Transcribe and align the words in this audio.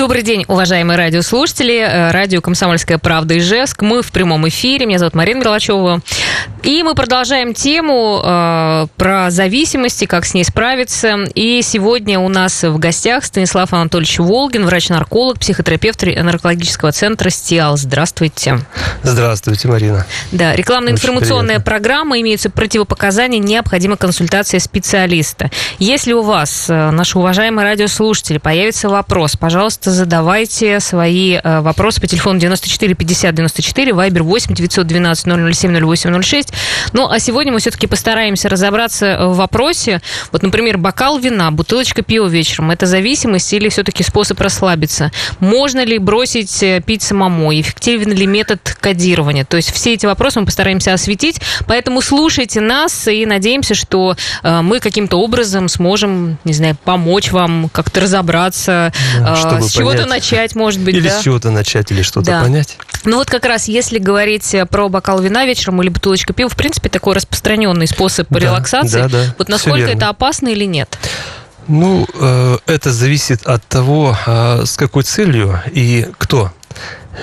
Добрый 0.00 0.22
день, 0.22 0.46
уважаемые 0.48 0.96
радиослушатели. 0.96 1.76
Э, 1.76 2.10
радио 2.10 2.40
«Комсомольская 2.40 2.96
правда» 2.96 3.36
Ижевск. 3.36 3.82
Мы 3.82 4.00
в 4.00 4.10
прямом 4.12 4.48
эфире. 4.48 4.86
Меня 4.86 4.98
зовут 4.98 5.14
Марина 5.14 5.40
Мерлачева. 5.40 6.00
И 6.62 6.82
мы 6.82 6.94
продолжаем 6.94 7.54
тему 7.54 8.20
э, 8.22 8.86
про 8.96 9.30
зависимости, 9.30 10.04
как 10.04 10.26
с 10.26 10.34
ней 10.34 10.44
справиться. 10.44 11.24
И 11.34 11.62
сегодня 11.62 12.18
у 12.20 12.28
нас 12.28 12.62
в 12.62 12.78
гостях 12.78 13.24
Станислав 13.24 13.72
Анатольевич 13.72 14.18
Волгин, 14.18 14.66
врач-нарколог, 14.66 15.38
психотерапевт 15.38 16.02
наркологического 16.02 16.92
центра 16.92 17.30
«Стиал». 17.30 17.76
Здравствуйте. 17.76 18.60
Здравствуйте, 19.02 19.68
Марина. 19.68 20.06
Да, 20.32 20.54
рекламно-информационная 20.54 21.60
программа. 21.60 22.20
Имеются 22.20 22.50
противопоказания, 22.50 23.38
необходима 23.38 23.96
консультация 23.96 24.60
специалиста. 24.60 25.50
Если 25.78 26.12
у 26.12 26.22
вас, 26.22 26.66
э, 26.68 26.90
наши 26.90 27.18
уважаемые 27.18 27.66
радиослушатели, 27.66 28.38
появится 28.38 28.88
вопрос, 28.88 29.36
пожалуйста, 29.36 29.90
задавайте 29.90 30.80
свои 30.80 31.36
э, 31.42 31.60
вопросы 31.60 32.00
по 32.00 32.06
телефону 32.06 32.38
94 32.38 32.94
50 32.94 33.34
94, 33.34 33.92
вайбер 33.92 34.22
8 34.22 34.54
912 34.54 35.54
007 35.54 35.84
08 35.84 36.10
06. 36.30 36.52
Ну, 36.92 37.08
а 37.08 37.18
сегодня 37.18 37.52
мы 37.52 37.58
все-таки 37.58 37.86
постараемся 37.86 38.48
разобраться 38.48 39.18
в 39.20 39.36
вопросе. 39.36 40.00
Вот, 40.32 40.42
например, 40.42 40.78
бокал 40.78 41.18
вина, 41.18 41.50
бутылочка 41.50 42.02
пива 42.02 42.26
вечером. 42.26 42.70
Это 42.70 42.86
зависимость 42.86 43.52
или 43.52 43.68
все-таки 43.68 44.02
способ 44.02 44.40
расслабиться? 44.40 45.10
Можно 45.40 45.84
ли 45.84 45.98
бросить 45.98 46.62
э, 46.62 46.80
пить 46.84 47.02
самому? 47.02 47.52
Эффективен 47.52 48.12
ли 48.12 48.26
метод 48.26 48.76
кодирования? 48.80 49.44
То 49.44 49.56
есть 49.56 49.72
все 49.72 49.94
эти 49.94 50.06
вопросы 50.06 50.40
мы 50.40 50.46
постараемся 50.46 50.92
осветить. 50.92 51.40
Поэтому 51.66 52.00
слушайте 52.00 52.60
нас 52.60 53.08
и 53.08 53.26
надеемся, 53.26 53.74
что 53.74 54.16
э, 54.42 54.60
мы 54.62 54.80
каким-то 54.80 55.16
образом 55.20 55.68
сможем, 55.68 56.38
не 56.44 56.52
знаю, 56.52 56.76
помочь 56.84 57.32
вам 57.32 57.68
как-то 57.72 58.00
разобраться, 58.00 58.92
да, 59.18 59.60
с 59.60 59.72
чего-то 59.72 60.06
начать, 60.06 60.54
может 60.54 60.80
быть, 60.80 60.94
Или 60.94 61.08
да? 61.08 61.18
с 61.18 61.22
чего-то 61.22 61.50
начать, 61.50 61.90
или 61.90 62.02
что-то 62.02 62.26
Да. 62.26 62.42
понять. 62.42 62.76
Ну 63.04 63.16
вот 63.16 63.30
как 63.30 63.44
раз, 63.44 63.68
если 63.68 63.98
говорить 63.98 64.54
про 64.70 64.88
бокал 64.88 65.20
вина 65.20 65.46
вечером 65.46 65.80
или 65.82 65.88
бутылочка 65.88 66.32
пива, 66.32 66.48
в 66.48 66.56
принципе, 66.56 66.88
такой 66.88 67.14
распространенный 67.14 67.86
способ 67.86 68.28
Да, 68.30 68.38
релаксации. 68.38 69.02
да, 69.02 69.08
да, 69.08 69.34
Вот 69.38 69.48
насколько 69.48 69.86
это 69.86 70.08
опасно 70.08 70.48
или 70.48 70.64
нет? 70.64 70.98
Ну, 71.68 72.06
э, 72.18 72.58
это 72.66 72.92
зависит 72.92 73.46
от 73.46 73.64
того, 73.64 74.16
а, 74.26 74.64
с 74.64 74.76
какой 74.76 75.04
целью 75.04 75.62
и 75.72 76.08
кто 76.18 76.50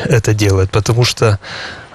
это 0.06 0.34
делает, 0.34 0.72
потому 0.72 1.04
что 1.04 1.40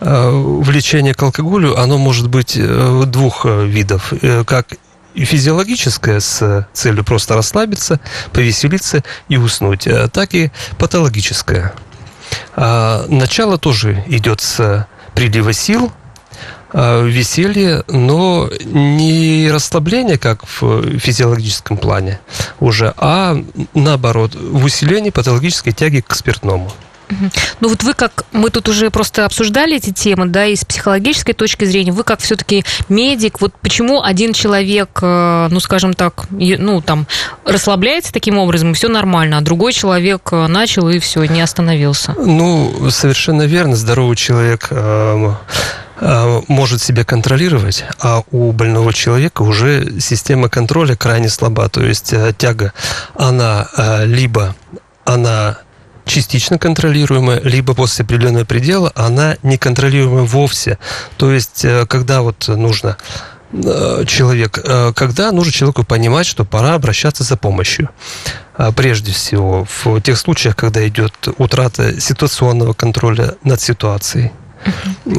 э, 0.00 0.30
влечение 0.30 1.14
к 1.14 1.22
алкоголю, 1.22 1.78
оно 1.78 1.98
может 1.98 2.28
быть 2.28 2.56
э, 2.56 3.02
двух 3.06 3.46
э, 3.46 3.66
видов, 3.66 4.12
Э, 4.22 4.44
как 4.44 4.66
и 5.14 5.24
физиологическое 5.24 6.20
с 6.20 6.66
целью 6.72 7.04
просто 7.04 7.34
расслабиться, 7.34 8.00
повеселиться 8.32 9.02
и 9.28 9.36
уснуть, 9.36 9.86
так 10.12 10.34
и 10.34 10.50
патологическое. 10.78 11.74
А, 12.54 13.06
Начало 13.08 13.58
тоже 13.58 14.04
идет 14.06 14.40
с 14.40 14.86
прилива 15.14 15.52
сил, 15.52 15.92
а, 16.72 17.02
веселье, 17.04 17.84
но 17.88 18.50
не 18.64 19.50
расслабление, 19.50 20.18
как 20.18 20.44
в 20.46 20.98
физиологическом 20.98 21.76
плане 21.76 22.20
уже, 22.60 22.94
а 22.96 23.36
наоборот, 23.74 24.34
в 24.34 24.64
усилении 24.64 25.10
патологической 25.10 25.72
тяги 25.72 26.00
к 26.00 26.14
спиртному. 26.14 26.72
Ну 27.60 27.68
вот 27.68 27.82
вы 27.82 27.94
как, 27.94 28.24
мы 28.32 28.50
тут 28.50 28.68
уже 28.68 28.90
просто 28.90 29.24
обсуждали 29.24 29.76
эти 29.76 29.92
темы, 29.92 30.26
да, 30.26 30.46
и 30.46 30.56
с 30.56 30.64
психологической 30.64 31.34
точки 31.34 31.64
зрения, 31.64 31.92
вы 31.92 32.04
как 32.04 32.20
все-таки 32.20 32.64
медик, 32.88 33.40
вот 33.40 33.52
почему 33.60 34.02
один 34.02 34.32
человек, 34.32 34.98
э, 35.02 35.48
ну 35.50 35.60
скажем 35.60 35.94
так, 35.94 36.26
ну 36.30 36.80
там 36.80 37.06
расслабляется 37.44 38.12
таким 38.12 38.38
образом, 38.38 38.72
и 38.72 38.74
все 38.74 38.88
нормально, 38.88 39.38
а 39.38 39.40
другой 39.40 39.72
человек 39.72 40.28
э, 40.32 40.46
начал 40.46 40.88
и 40.88 40.98
все, 40.98 41.24
не 41.24 41.40
остановился. 41.40 42.14
Ну, 42.18 42.90
совершенно 42.90 43.42
верно, 43.42 43.76
здоровый 43.76 44.16
человек 44.16 44.68
э, 44.70 45.34
может 46.48 46.82
себя 46.82 47.04
контролировать, 47.04 47.84
а 48.00 48.22
у 48.32 48.50
больного 48.52 48.92
человека 48.92 49.42
уже 49.42 50.00
система 50.00 50.48
контроля 50.48 50.96
крайне 50.96 51.28
слаба. 51.28 51.68
То 51.68 51.84
есть 51.84 52.12
тяга, 52.38 52.72
она 53.14 53.68
либо 54.04 54.56
она 55.04 55.58
частично 56.04 56.58
контролируемая, 56.58 57.40
либо 57.40 57.74
после 57.74 58.04
определенного 58.04 58.44
предела 58.44 58.92
она 58.94 59.36
неконтролируемая 59.42 60.24
вовсе. 60.24 60.78
То 61.16 61.32
есть, 61.32 61.64
э, 61.64 61.86
когда 61.86 62.22
вот 62.22 62.48
нужно 62.48 62.96
э, 63.52 64.04
человек, 64.06 64.58
э, 64.62 64.92
когда 64.94 65.32
нужно 65.32 65.52
человеку 65.52 65.84
понимать, 65.84 66.26
что 66.26 66.44
пора 66.44 66.74
обращаться 66.74 67.24
за 67.24 67.36
помощью. 67.36 67.90
А 68.54 68.70
Прежде 68.72 69.12
всего, 69.12 69.66
в 69.84 70.00
тех 70.00 70.18
случаях, 70.18 70.56
когда 70.56 70.86
идет 70.86 71.14
утрата 71.38 72.00
ситуационного 72.00 72.74
контроля 72.74 73.34
над 73.44 73.60
ситуацией, 73.60 74.30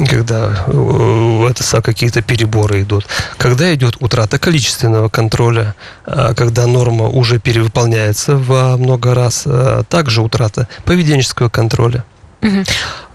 когда 0.10 0.66
э, 0.68 1.48
это 1.50 1.64
какие-то 1.82 2.22
переборы 2.22 2.82
идут, 2.82 3.08
когда 3.38 3.74
идет 3.74 3.98
утрата 4.00 4.40
количественного 4.40 5.10
контроля, 5.10 5.76
а, 6.06 6.34
когда 6.34 6.68
норма 6.68 7.08
уже 7.08 7.40
перевыполняется 7.40 8.38
во 8.38 8.78
много 8.78 9.14
раз, 9.14 9.44
а 9.46 9.84
также 9.84 10.22
утрата 10.22 10.68
поведенческого 10.86 11.50
контроля. 11.50 12.06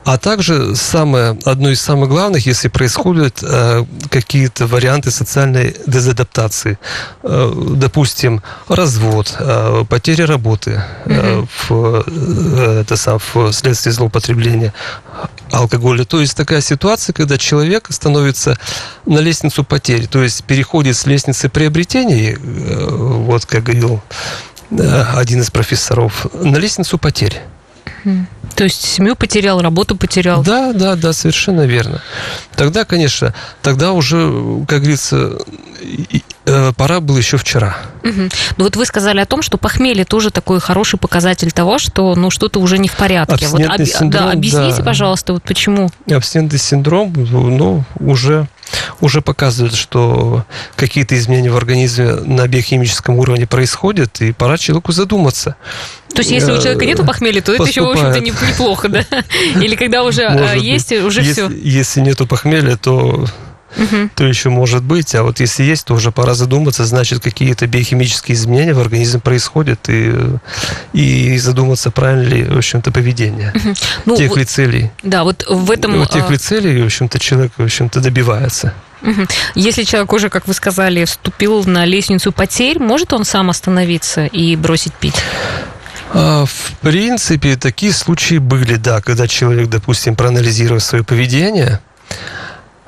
А 0.05 0.17
также 0.17 0.75
самое, 0.75 1.39
одно 1.45 1.69
из 1.69 1.83
самых 1.83 2.09
главных, 2.09 2.47
если 2.47 2.69
происходят 2.69 3.43
э, 3.43 3.85
какие-то 4.11 4.67
варианты 4.67 5.11
социальной 5.11 5.77
дезадаптации, 5.87 6.79
Э, 7.23 7.53
допустим, 7.77 8.43
развод, 8.69 9.37
э, 9.39 9.85
потеря 9.89 10.27
работы 10.27 10.83
э, 11.05 11.45
в, 11.69 12.05
э, 12.07 12.81
это 12.81 12.97
сам, 12.97 13.19
вследствие 13.19 13.93
злоупотребления 13.93 14.73
алкоголя. 15.53 16.05
То 16.05 16.21
есть 16.21 16.37
такая 16.37 16.63
ситуация, 16.63 17.13
когда 17.13 17.37
человек 17.37 17.89
становится 17.91 18.57
на 19.05 19.19
лестницу 19.19 19.63
потерь, 19.63 20.07
то 20.07 20.23
есть 20.23 20.45
переходит 20.45 20.97
с 20.97 21.07
лестницы 21.07 21.51
приобретений, 21.51 22.33
э, 22.33 22.87
вот 22.91 23.45
как 23.45 23.65
говорил 23.65 24.01
э, 24.71 25.05
один 25.17 25.41
из 25.41 25.51
профессоров, 25.51 26.27
на 26.33 26.57
лестницу 26.57 26.97
потерь. 26.99 27.43
То 28.55 28.65
есть 28.65 28.85
семью 28.85 29.15
потерял, 29.15 29.61
работу 29.61 29.97
потерял. 29.97 30.43
Да, 30.43 30.73
да, 30.73 30.97
да, 30.97 31.13
совершенно 31.13 31.63
верно. 31.63 32.03
Тогда, 32.57 32.85
конечно, 32.85 33.35
тогда 33.63 33.93
уже, 33.93 34.65
как 34.67 34.81
говорится, 34.81 35.39
пора 36.77 37.01
было 37.01 37.19
еще 37.19 37.37
вчера. 37.37 37.77
Мгм. 38.03 38.31
Ну 38.57 38.65
вот 38.65 38.77
вы 38.77 38.85
сказали 38.87 39.21
о 39.21 39.27
том, 39.27 39.43
что 39.43 39.59
похмелье 39.59 40.05
тоже 40.05 40.31
такой 40.31 40.61
хороший 40.61 40.99
показатель 40.99 41.53
того, 41.53 41.79
что 41.79 42.15
ну 42.15 42.31
что-то 42.31 42.61
уже 42.61 42.79
не 42.79 42.89
в 42.89 42.97
порядке. 42.97 43.47
Вот 43.49 43.61
синдром, 43.87 44.11
да, 44.11 44.33
объясните, 44.33 44.79
да. 44.79 44.83
пожалуйста, 44.85 45.33
вот 45.35 45.43
почему. 45.43 45.91
Абстинентный 46.11 46.59
синдром, 46.59 47.13
ну, 47.13 47.85
уже, 47.99 48.47
уже 49.01 49.21
показывает, 49.21 49.75
что 49.75 50.45
какие-то 50.77 51.17
изменения 51.17 51.51
в 51.51 51.57
организме 51.57 52.13
на 52.13 52.47
биохимическом 52.47 53.17
уровне 53.17 53.47
происходят, 53.47 54.21
и 54.21 54.33
пора 54.33 54.57
человеку 54.59 54.93
задуматься. 54.93 55.57
То 56.15 56.19
есть, 56.21 56.31
если 56.31 56.53
у 56.53 56.57
Э, 56.57 56.63
человека 56.63 56.87
нету 56.87 57.05
похмелья, 57.05 57.43
то 57.43 57.53
это 57.53 57.65
еще, 57.65 57.83
в 57.83 57.91
общем-то, 57.91 58.21
не- 58.21 58.31
поступает. 58.31 58.55
неплохо, 58.59 58.89
да? 58.89 59.05
Или 59.61 59.75
когда 59.77 60.03
уже 60.05 60.23
э, 60.23 60.39
Может 60.39 60.63
есть, 60.63 60.93
уже 60.93 61.21
если, 61.21 61.33
все. 61.33 61.49
Если 61.51 62.01
нету 62.01 62.27
похмелья, 62.27 62.77
то 62.77 63.27
то 64.15 64.25
еще 64.25 64.49
может 64.49 64.83
быть, 64.83 65.15
а 65.15 65.23
вот 65.23 65.41
если 65.41 65.63
есть, 65.63 65.87
то 65.87 65.95
уже 65.95 66.11
пора 66.11 66.35
задуматься, 66.35 66.85
значит, 66.85 67.23
какие-то 67.23 67.67
биохимические 67.67 68.35
изменения 68.37 68.75
в 68.75 68.81
организме 68.81 69.21
происходят, 69.21 69.89
и, 69.89 70.13
и 70.93 71.39
задуматься, 71.39 71.91
правильно 71.91 72.23
ли, 72.29 72.45
в 72.45 72.57
общем-то, 72.59 72.91
поведение, 72.91 73.53
Ну, 74.07 74.17
тех 74.17 74.31
вот- 74.31 74.39
ли 74.39 74.45
целей. 74.45 74.91
Да, 75.03 75.25
вот 75.25 75.45
в 75.49 75.71
этом... 75.71 75.99
Вот 75.99 76.11
тех 76.11 76.29
э, 76.29 76.33
ли 76.33 76.39
целей, 76.39 76.83
в 76.83 76.87
общем-то, 76.87 77.19
человек, 77.19 77.53
в 77.57 77.63
общем-то, 77.63 78.01
добивается. 78.01 78.73
Если 79.55 79.85
человек 79.85 80.13
уже, 80.13 80.29
как 80.29 80.49
вы 80.49 80.55
сказали, 80.55 81.05
вступил 81.05 81.63
на 81.65 81.85
лестницу 81.85 82.33
потерь, 82.33 82.79
может 82.81 83.13
он 83.13 83.25
сам 83.25 83.49
остановиться 83.51 84.27
и 84.27 84.57
бросить 84.57 84.93
пить? 84.95 85.15
А, 86.13 86.47
В 86.47 86.73
принципе, 86.81 87.57
такие 87.57 87.93
случаи 87.93 88.39
были, 88.39 88.75
да, 88.77 89.01
когда 89.01 89.29
человек, 89.29 89.69
допустим, 89.69 90.17
проанализировав 90.17 90.83
свое 90.83 91.05
поведение, 91.05 91.81
а, 92.11 92.11
де- 92.11 92.38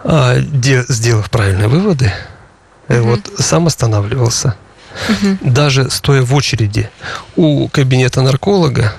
сделав 0.05 1.31
правильные 1.31 1.69
выводы, 1.69 2.12
э, 2.88 3.00
вот 3.00 3.20
сам 3.38 3.67
останавливался. 3.67 4.56
Даже 5.41 5.91
стоя 5.91 6.23
в 6.23 6.35
очереди 6.35 6.91
у 7.37 7.69
кабинета 7.69 8.23
нарколога, 8.23 8.94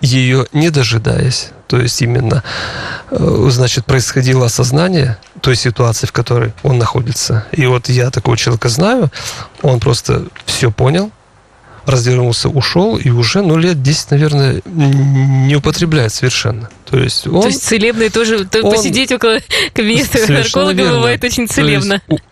ее 0.00 0.46
не 0.52 0.70
дожидаясь, 0.70 1.50
то 1.66 1.78
есть 1.80 2.02
именно, 2.02 2.42
э, 3.10 3.46
значит, 3.50 3.86
происходило 3.86 4.46
осознание 4.46 5.18
той 5.40 5.56
ситуации, 5.56 6.06
в 6.06 6.12
которой 6.12 6.52
он 6.62 6.78
находится. 6.78 7.46
И 7.52 7.66
вот 7.66 7.88
я 7.88 8.10
такого 8.10 8.36
человека 8.36 8.68
знаю, 8.68 9.10
он 9.62 9.80
просто 9.80 10.26
все 10.44 10.70
понял, 10.70 11.10
развернулся, 11.86 12.48
ушел, 12.48 12.96
и 12.96 13.10
уже, 13.10 13.42
ну, 13.42 13.56
лет 13.56 13.82
10, 13.82 14.10
наверное, 14.10 14.62
не 14.64 15.56
употребляет 15.56 16.12
совершенно. 16.12 16.68
То 16.90 16.98
есть, 16.98 17.26
он, 17.26 17.42
То 17.42 17.48
есть 17.48 17.62
целебные 17.62 18.10
тоже, 18.10 18.46
он, 18.62 18.70
посидеть 18.70 19.10
около 19.12 19.38
кабинета 19.72 20.30
нарколога 20.30 20.84
бывает 20.90 21.24
очень 21.24 21.48
целебно. 21.48 22.00
Есть, 22.08 22.22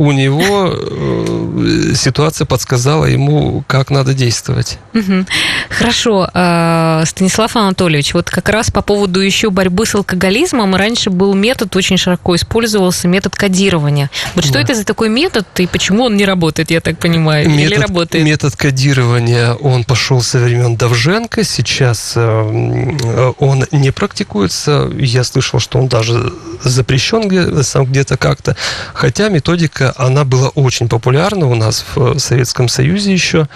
у 0.00 0.12
него 0.12 0.72
э, 0.74 1.92
ситуация 1.94 2.46
подсказала 2.46 3.04
ему, 3.04 3.62
как 3.66 3.90
надо 3.90 4.14
действовать. 4.14 4.78
Угу. 4.94 5.26
Хорошо. 5.68 6.26
Э, 6.32 7.02
Станислав 7.04 7.54
Анатольевич, 7.54 8.14
вот 8.14 8.30
как 8.30 8.48
раз 8.48 8.70
по 8.70 8.80
поводу 8.80 9.20
еще 9.20 9.50
борьбы 9.50 9.84
с 9.84 9.94
алкоголизмом 9.94 10.74
раньше 10.74 11.10
был 11.10 11.34
метод, 11.34 11.76
очень 11.76 11.98
широко 11.98 12.34
использовался, 12.34 13.08
метод 13.08 13.36
кодирования. 13.36 14.08
Вот 14.34 14.44
что 14.44 14.54
да. 14.54 14.62
это 14.62 14.74
за 14.74 14.86
такой 14.86 15.10
метод 15.10 15.46
и 15.58 15.66
почему 15.66 16.04
он 16.04 16.16
не 16.16 16.24
работает, 16.24 16.70
я 16.70 16.80
так 16.80 16.96
понимаю, 16.96 17.50
метод, 17.50 17.64
или 17.66 17.74
работает? 17.74 18.24
Метод 18.24 18.56
кодирования, 18.56 19.52
он 19.52 19.84
пошел 19.84 20.22
со 20.22 20.38
времен 20.38 20.76
Довженко, 20.76 21.44
сейчас 21.44 22.14
э, 22.16 23.32
он 23.38 23.66
не 23.70 23.89
практикуется. 23.92 24.90
Я 24.94 25.24
слышал, 25.24 25.60
что 25.60 25.78
он 25.78 25.88
даже 25.88 26.32
запрещен 26.62 27.28
где-то 27.28 28.16
как-то, 28.16 28.56
хотя 28.94 29.28
методика 29.28 29.92
она 29.96 30.24
была 30.24 30.48
очень 30.48 30.88
популярна 30.88 31.46
у 31.46 31.54
нас 31.54 31.84
в 31.94 32.18
Советском 32.18 32.68
Союзе 32.68 33.12
еще. 33.12 33.48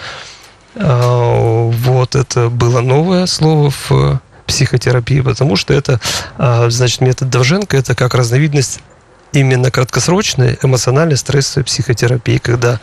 А, 0.75 1.69
вот 1.69 2.15
это 2.15 2.49
было 2.49 2.81
новое 2.81 3.25
слово 3.27 3.71
в 3.89 4.21
психотерапии, 4.45 5.21
потому 5.21 5.55
что 5.55 5.73
это, 5.73 5.99
а, 6.37 6.69
значит, 6.69 7.01
метод 7.01 7.29
Довженко, 7.29 7.77
это 7.77 7.95
как 7.95 8.13
разновидность 8.13 8.79
именно 9.33 9.71
краткосрочной 9.71 10.57
эмоциональной 10.61 11.17
стрессовой 11.17 11.65
психотерапии, 11.65 12.37
когда 12.37 12.79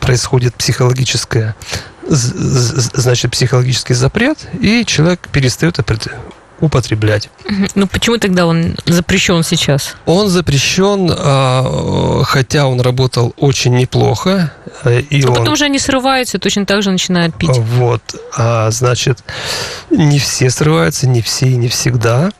происходит 0.00 0.54
психологическое, 0.54 1.54
значит, 2.06 3.30
психологический 3.30 3.94
запрет, 3.94 4.38
и 4.60 4.84
человек 4.84 5.28
перестает 5.32 5.78
употреблять. 6.60 7.30
Ну 7.74 7.86
почему 7.86 8.18
тогда 8.18 8.46
он 8.46 8.76
запрещен 8.86 9.42
сейчас? 9.42 9.96
Он 10.06 10.28
запрещен, 10.28 11.10
а, 11.10 12.22
хотя 12.24 12.66
он 12.66 12.80
работал 12.80 13.34
очень 13.36 13.74
неплохо. 13.74 14.52
Э, 14.84 15.00
и 15.00 15.22
Но 15.22 15.32
он... 15.32 15.38
потом 15.38 15.56
же 15.56 15.64
они 15.64 15.78
срываются, 15.78 16.38
точно 16.38 16.66
так 16.66 16.82
же 16.82 16.90
начинают 16.90 17.36
пить. 17.36 17.58
Вот, 17.58 18.02
а, 18.36 18.70
значит, 18.70 19.24
не 19.90 20.18
все 20.18 20.50
срываются, 20.50 21.08
не 21.08 21.22
все 21.22 21.46
и 21.46 21.56
не 21.56 21.68
всегда. 21.68 22.30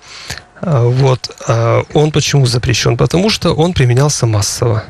А, 0.61 0.85
вот, 0.85 1.31
он 1.93 2.13
почему 2.13 2.47
запрещен? 2.47 2.97
Потому 2.97 3.31
что 3.31 3.53
он 3.53 3.73
применялся 3.73 4.27
массово 4.27 4.85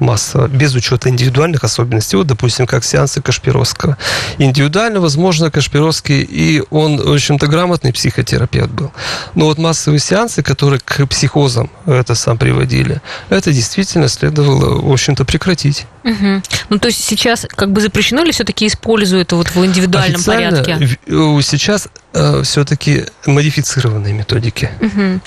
массово, 0.00 0.48
без 0.48 0.74
учета 0.74 1.08
индивидуальных 1.08 1.64
особенностей. 1.64 2.16
Вот, 2.16 2.26
допустим, 2.26 2.66
как 2.66 2.84
сеансы 2.84 3.20
Кашпировского. 3.22 3.96
Индивидуально, 4.38 5.00
возможно, 5.00 5.50
Кашпировский 5.50 6.22
и 6.22 6.62
он, 6.70 6.96
в 6.96 7.12
общем-то, 7.12 7.46
грамотный 7.46 7.92
психотерапевт 7.92 8.70
был. 8.70 8.92
Но 9.34 9.46
вот 9.46 9.58
массовые 9.58 10.00
сеансы, 10.00 10.42
которые 10.42 10.80
к 10.80 11.06
психозам 11.06 11.70
это 11.86 12.14
сам 12.14 12.38
приводили, 12.38 13.00
это 13.28 13.52
действительно 13.52 14.08
следовало, 14.08 14.80
в 14.80 14.92
общем-то, 14.92 15.24
прекратить. 15.24 15.86
Угу. 16.04 16.42
Ну, 16.70 16.78
то 16.78 16.88
есть 16.88 17.04
сейчас 17.04 17.46
как 17.48 17.72
бы 17.72 17.80
запрещено 17.80 18.22
ли 18.22 18.32
все-таки 18.32 18.66
используют 18.66 19.32
вот 19.32 19.54
в 19.54 19.64
индивидуальном 19.64 20.16
Официально 20.16 20.62
порядке? 20.62 20.98
Сейчас 21.06 21.88
э, 22.12 22.42
все-таки 22.42 23.04
модифицированные 23.26 24.12
методики. 24.12 24.70
Угу. 24.80 25.20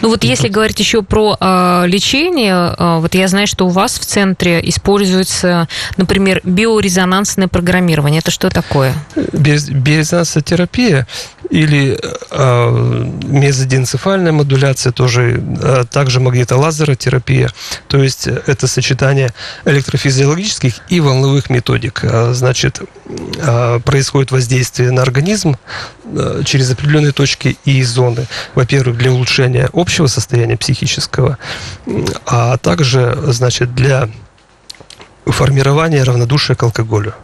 Ну 0.00 0.08
вот 0.08 0.24
если 0.24 0.48
говорить 0.48 0.78
еще 0.80 1.02
про 1.02 1.36
э, 1.38 1.84
лечение, 1.86 2.74
э, 2.76 2.98
вот 3.00 3.14
я 3.14 3.28
знаю, 3.28 3.46
что 3.46 3.66
у 3.66 3.70
вас 3.70 3.98
в 3.98 4.04
центре 4.04 4.60
используется, 4.68 5.68
например, 5.96 6.40
биорезонансное 6.44 7.48
программирование. 7.48 8.20
Это 8.20 8.30
что 8.30 8.50
такое? 8.50 8.94
Биорезонансная 9.32 10.42
терапия 10.42 11.06
или 11.50 11.98
э, 12.30 13.04
мезоденцефальная 13.24 14.32
модуляция, 14.32 14.92
тоже, 14.92 15.42
э, 15.62 15.84
также 15.90 16.20
магнитолазеротерапия. 16.20 17.50
То 17.88 18.02
есть 18.02 18.26
это 18.26 18.66
сочетание 18.66 19.30
электрофизиологических 19.64 20.74
и 20.88 21.00
волновых 21.00 21.50
методик. 21.50 22.00
Э, 22.02 22.32
значит, 22.34 22.80
э, 23.38 23.80
происходит 23.84 24.30
воздействие 24.30 24.90
на 24.90 25.02
организм 25.02 25.56
э, 26.04 26.27
через 26.44 26.70
определенные 26.70 27.12
точки 27.12 27.56
и 27.64 27.82
зоны. 27.82 28.26
Во-первых, 28.54 28.96
для 28.96 29.12
улучшения 29.12 29.68
общего 29.72 30.06
состояния 30.06 30.56
психического, 30.56 31.38
а 32.26 32.56
также, 32.58 33.16
значит, 33.26 33.74
для 33.74 34.08
формирования 35.26 36.02
равнодушия 36.02 36.56
к 36.56 36.62
алкоголю. 36.62 37.14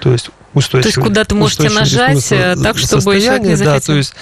То 0.00 0.12
есть 0.12 0.30
устойчивый. 0.52 0.82
То 0.82 1.00
есть 1.00 1.08
куда 1.08 1.24
ты 1.24 1.34
можете 1.34 1.70
нажать 1.70 2.30
э, 2.32 2.56
так, 2.62 2.78
чтобы 2.78 3.20
человек 3.20 3.42
не 3.42 3.56
захотел. 3.56 3.74
Да, 3.74 3.80
то 3.80 3.94
есть, 3.94 4.14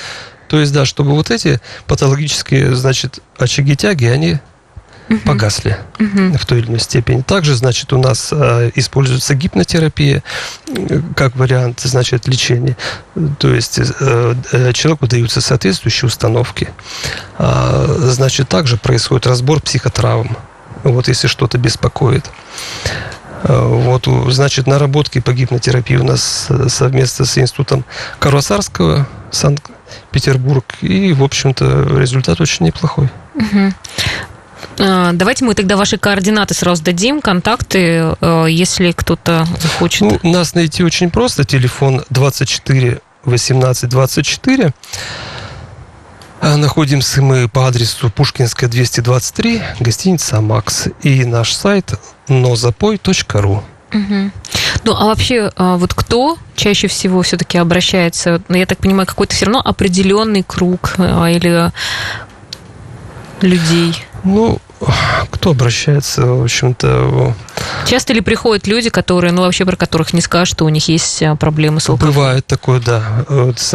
то 0.48 0.60
есть, 0.60 0.72
да, 0.72 0.84
чтобы 0.84 1.12
вот 1.12 1.30
эти 1.30 1.60
патологические, 1.86 2.74
значит, 2.74 3.20
очаги 3.38 3.76
тяги, 3.76 4.06
они 4.06 4.38
угу. 5.12 5.20
погасли 5.24 5.76
угу. 5.98 6.36
в 6.36 6.46
той 6.46 6.60
или 6.60 6.68
иной 6.68 6.80
степени. 6.80 7.22
Также, 7.22 7.54
значит, 7.54 7.92
у 7.92 7.98
нас 8.00 8.28
э, 8.32 8.70
используется 8.74 9.34
гипнотерапия 9.34 10.22
э, 10.68 11.00
как 11.16 11.36
вариант, 11.36 11.80
значит, 11.80 12.26
лечения. 12.26 12.76
То 13.38 13.52
есть 13.52 13.78
э, 13.78 14.34
э, 14.52 14.72
человеку 14.72 15.06
даются 15.06 15.40
соответствующие 15.40 16.06
установки. 16.06 16.68
Э, 17.38 17.96
значит, 17.98 18.48
также 18.48 18.76
происходит 18.76 19.26
разбор 19.26 19.60
психотравм. 19.60 20.36
Вот 20.82 21.08
если 21.08 21.28
что-то 21.28 21.58
беспокоит. 21.58 22.24
Э, 23.44 23.66
вот, 23.66 24.08
значит, 24.32 24.66
наработки 24.66 25.20
по 25.20 25.32
гипнотерапии 25.32 25.96
у 25.96 26.04
нас 26.04 26.48
совместно 26.68 27.24
с 27.24 27.38
институтом 27.38 27.84
Карвасарского, 28.18 29.06
Санкт-Петербург. 29.30 30.64
И, 30.80 31.12
в 31.12 31.22
общем-то, 31.22 31.98
результат 31.98 32.40
очень 32.40 32.66
неплохой. 32.66 33.10
Угу. 33.34 33.72
Давайте 34.78 35.44
мы 35.44 35.54
тогда 35.54 35.76
ваши 35.76 35.98
координаты 35.98 36.54
сразу 36.54 36.82
дадим, 36.82 37.20
контакты, 37.20 38.14
э, 38.20 38.46
если 38.48 38.92
кто-то 38.92 39.46
захочет. 39.60 40.22
Ну, 40.22 40.32
нас 40.32 40.54
найти 40.54 40.82
очень 40.82 41.10
просто. 41.10 41.44
Телефон 41.44 42.04
24 42.10 43.00
18 43.24 43.88
24. 43.88 44.72
А, 46.40 46.56
находимся 46.56 47.22
мы 47.22 47.48
по 47.48 47.68
адресу 47.68 48.10
Пушкинская, 48.10 48.68
223, 48.68 49.62
гостиница 49.78 50.40
«Макс». 50.40 50.88
И 51.02 51.24
наш 51.24 51.52
сайт 51.52 51.94
нозапой.ру. 52.26 53.62
Угу. 53.92 54.30
Ну, 54.84 54.92
а 54.92 55.04
вообще, 55.04 55.52
а, 55.54 55.76
вот 55.76 55.94
кто 55.94 56.36
чаще 56.56 56.88
всего 56.88 57.22
все-таки 57.22 57.58
обращается? 57.58 58.42
Ну, 58.48 58.56
я 58.56 58.66
так 58.66 58.78
понимаю, 58.78 59.06
какой-то 59.06 59.36
все 59.36 59.44
равно 59.44 59.60
определенный 59.64 60.42
круг 60.42 60.94
а, 60.98 61.26
или 61.30 61.70
людей? 63.46 64.04
Ну, 64.24 64.60
кто 65.30 65.50
обращается, 65.50 66.26
в 66.26 66.44
общем-то... 66.44 67.34
Часто 67.86 68.12
ли 68.12 68.20
приходят 68.20 68.66
люди, 68.66 68.90
которые, 68.90 69.32
ну, 69.32 69.42
вообще 69.42 69.64
про 69.64 69.76
которых 69.76 70.12
не 70.12 70.20
скажешь, 70.20 70.54
что 70.54 70.64
у 70.64 70.68
них 70.68 70.88
есть 70.88 71.22
а, 71.22 71.36
проблемы 71.36 71.80
с 71.80 71.88
алкоголем? 71.88 72.14
Бывает 72.14 72.46
такое, 72.46 72.80
да. 72.80 73.24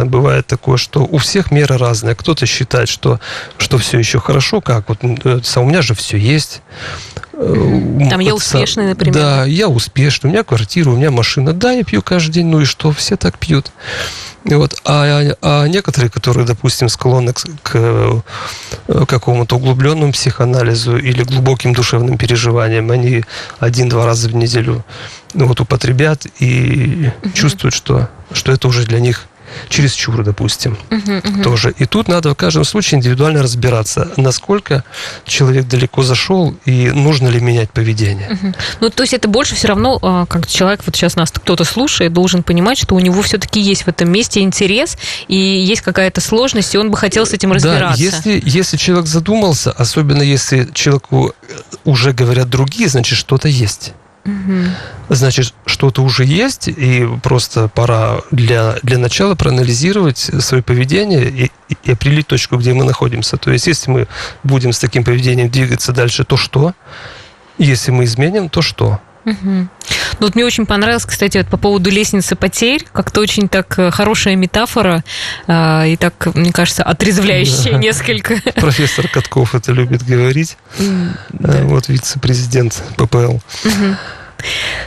Бывает 0.04 0.46
такое, 0.46 0.76
что 0.76 1.00
у 1.00 1.18
всех 1.18 1.50
меры 1.50 1.78
разные. 1.78 2.14
Кто-то 2.14 2.46
считает, 2.46 2.88
что, 2.88 3.20
что 3.56 3.78
все 3.78 3.98
еще 3.98 4.18
хорошо, 4.18 4.60
как 4.60 4.88
вот 4.88 4.98
у 5.02 5.64
меня 5.64 5.82
же 5.82 5.94
все 5.94 6.16
есть. 6.16 6.62
Там 7.38 8.20
я 8.20 8.34
успешный, 8.34 8.86
например. 8.86 9.14
Да, 9.14 9.44
я 9.44 9.68
успешный, 9.68 10.28
у 10.28 10.30
меня 10.32 10.42
квартира, 10.42 10.90
у 10.90 10.96
меня 10.96 11.10
машина. 11.10 11.52
Да, 11.52 11.72
я 11.72 11.84
пью 11.84 12.02
каждый 12.02 12.32
день, 12.32 12.46
ну 12.46 12.60
и 12.60 12.64
что, 12.64 12.90
все 12.92 13.16
так 13.16 13.38
пьют. 13.38 13.70
Вот. 14.44 14.80
А, 14.84 15.34
а 15.42 15.66
некоторые, 15.66 16.10
которые, 16.10 16.46
допустим, 16.46 16.88
склонны 16.88 17.32
к, 17.32 17.44
к 17.62 17.72
э, 17.74 19.04
какому-то 19.06 19.56
углубленному 19.56 20.12
психоанализу 20.12 20.96
или 20.96 21.22
глубоким 21.22 21.74
душевным 21.74 22.16
переживаниям, 22.16 22.90
они 22.90 23.24
один-два 23.58 24.06
раза 24.06 24.28
в 24.28 24.34
неделю 24.34 24.84
ну, 25.34 25.46
вот, 25.46 25.60
употребят 25.60 26.26
и 26.38 27.10
угу. 27.22 27.32
чувствуют, 27.32 27.74
что, 27.74 28.08
что 28.32 28.52
это 28.52 28.68
уже 28.68 28.84
для 28.84 29.00
них 29.00 29.26
через 29.68 29.92
чур, 29.92 30.22
допустим, 30.22 30.76
uh-huh, 30.90 31.22
uh-huh. 31.22 31.42
тоже. 31.42 31.74
И 31.78 31.86
тут 31.86 32.08
надо 32.08 32.30
в 32.30 32.34
каждом 32.34 32.64
случае 32.64 32.98
индивидуально 32.98 33.42
разбираться, 33.42 34.10
насколько 34.16 34.84
человек 35.24 35.66
далеко 35.66 36.02
зашел 36.02 36.54
и 36.64 36.90
нужно 36.90 37.28
ли 37.28 37.40
менять 37.40 37.70
поведение. 37.70 38.28
Uh-huh. 38.30 38.56
Ну, 38.80 38.90
то 38.90 39.02
есть 39.02 39.14
это 39.14 39.28
больше 39.28 39.54
все 39.54 39.68
равно, 39.68 39.98
а, 40.02 40.26
как 40.26 40.46
человек, 40.46 40.82
вот 40.86 40.96
сейчас 40.96 41.16
нас 41.16 41.30
кто-то 41.30 41.64
слушает, 41.64 42.12
должен 42.12 42.42
понимать, 42.42 42.78
что 42.78 42.94
у 42.94 43.00
него 43.00 43.22
все-таки 43.22 43.60
есть 43.60 43.82
в 43.82 43.88
этом 43.88 44.10
месте 44.10 44.40
интерес 44.40 44.96
и 45.28 45.36
есть 45.36 45.82
какая-то 45.82 46.20
сложность, 46.20 46.74
и 46.74 46.78
он 46.78 46.90
бы 46.90 46.96
хотел 46.96 47.26
с 47.26 47.32
этим 47.32 47.52
разбираться. 47.52 47.98
Да, 47.98 48.02
если, 48.02 48.42
если 48.44 48.76
человек 48.76 49.06
задумался, 49.06 49.70
особенно 49.72 50.22
если 50.22 50.68
человеку 50.74 51.34
уже 51.84 52.12
говорят 52.12 52.48
другие, 52.48 52.88
значит, 52.88 53.18
что-то 53.18 53.48
есть. 53.48 53.92
Значит, 55.08 55.54
что-то 55.78 56.02
уже 56.02 56.24
есть, 56.24 56.66
и 56.66 57.08
просто 57.22 57.68
пора 57.68 58.22
для, 58.32 58.78
для 58.82 58.98
начала 58.98 59.36
проанализировать 59.36 60.18
свое 60.18 60.60
поведение 60.60 61.30
и, 61.30 61.52
и 61.84 61.92
определить 61.92 62.26
точку, 62.26 62.56
где 62.56 62.74
мы 62.74 62.82
находимся. 62.82 63.36
То 63.36 63.52
есть, 63.52 63.68
если 63.68 63.88
мы 63.88 64.08
будем 64.42 64.72
с 64.72 64.80
таким 64.80 65.04
поведением 65.04 65.50
двигаться 65.50 65.92
дальше, 65.92 66.24
то 66.24 66.36
что? 66.36 66.74
Если 67.58 67.92
мы 67.92 68.04
изменим, 68.04 68.48
то 68.48 68.60
что? 68.60 69.00
Угу. 69.24 69.38
Ну, 69.44 69.68
вот 70.18 70.34
мне 70.34 70.44
очень 70.44 70.66
понравилось, 70.66 71.04
кстати, 71.04 71.38
вот 71.38 71.46
по 71.46 71.58
поводу 71.58 71.90
лестницы 71.90 72.34
потерь, 72.34 72.84
как-то 72.92 73.20
очень 73.20 73.48
так 73.48 73.78
э, 73.78 73.92
хорошая 73.92 74.34
метафора 74.34 75.04
э, 75.46 75.90
и 75.90 75.96
так, 75.96 76.34
мне 76.34 76.50
кажется, 76.50 76.82
отрезвляющая 76.82 77.72
да. 77.72 77.78
несколько. 77.78 78.34
Профессор 78.56 79.06
Катков 79.06 79.54
это 79.54 79.70
любит 79.70 80.02
говорить. 80.02 80.56
Да. 81.30 81.60
Вот 81.66 81.88
вице-президент 81.88 82.82
ППЛ. 82.96 83.36
Угу. 83.36 83.96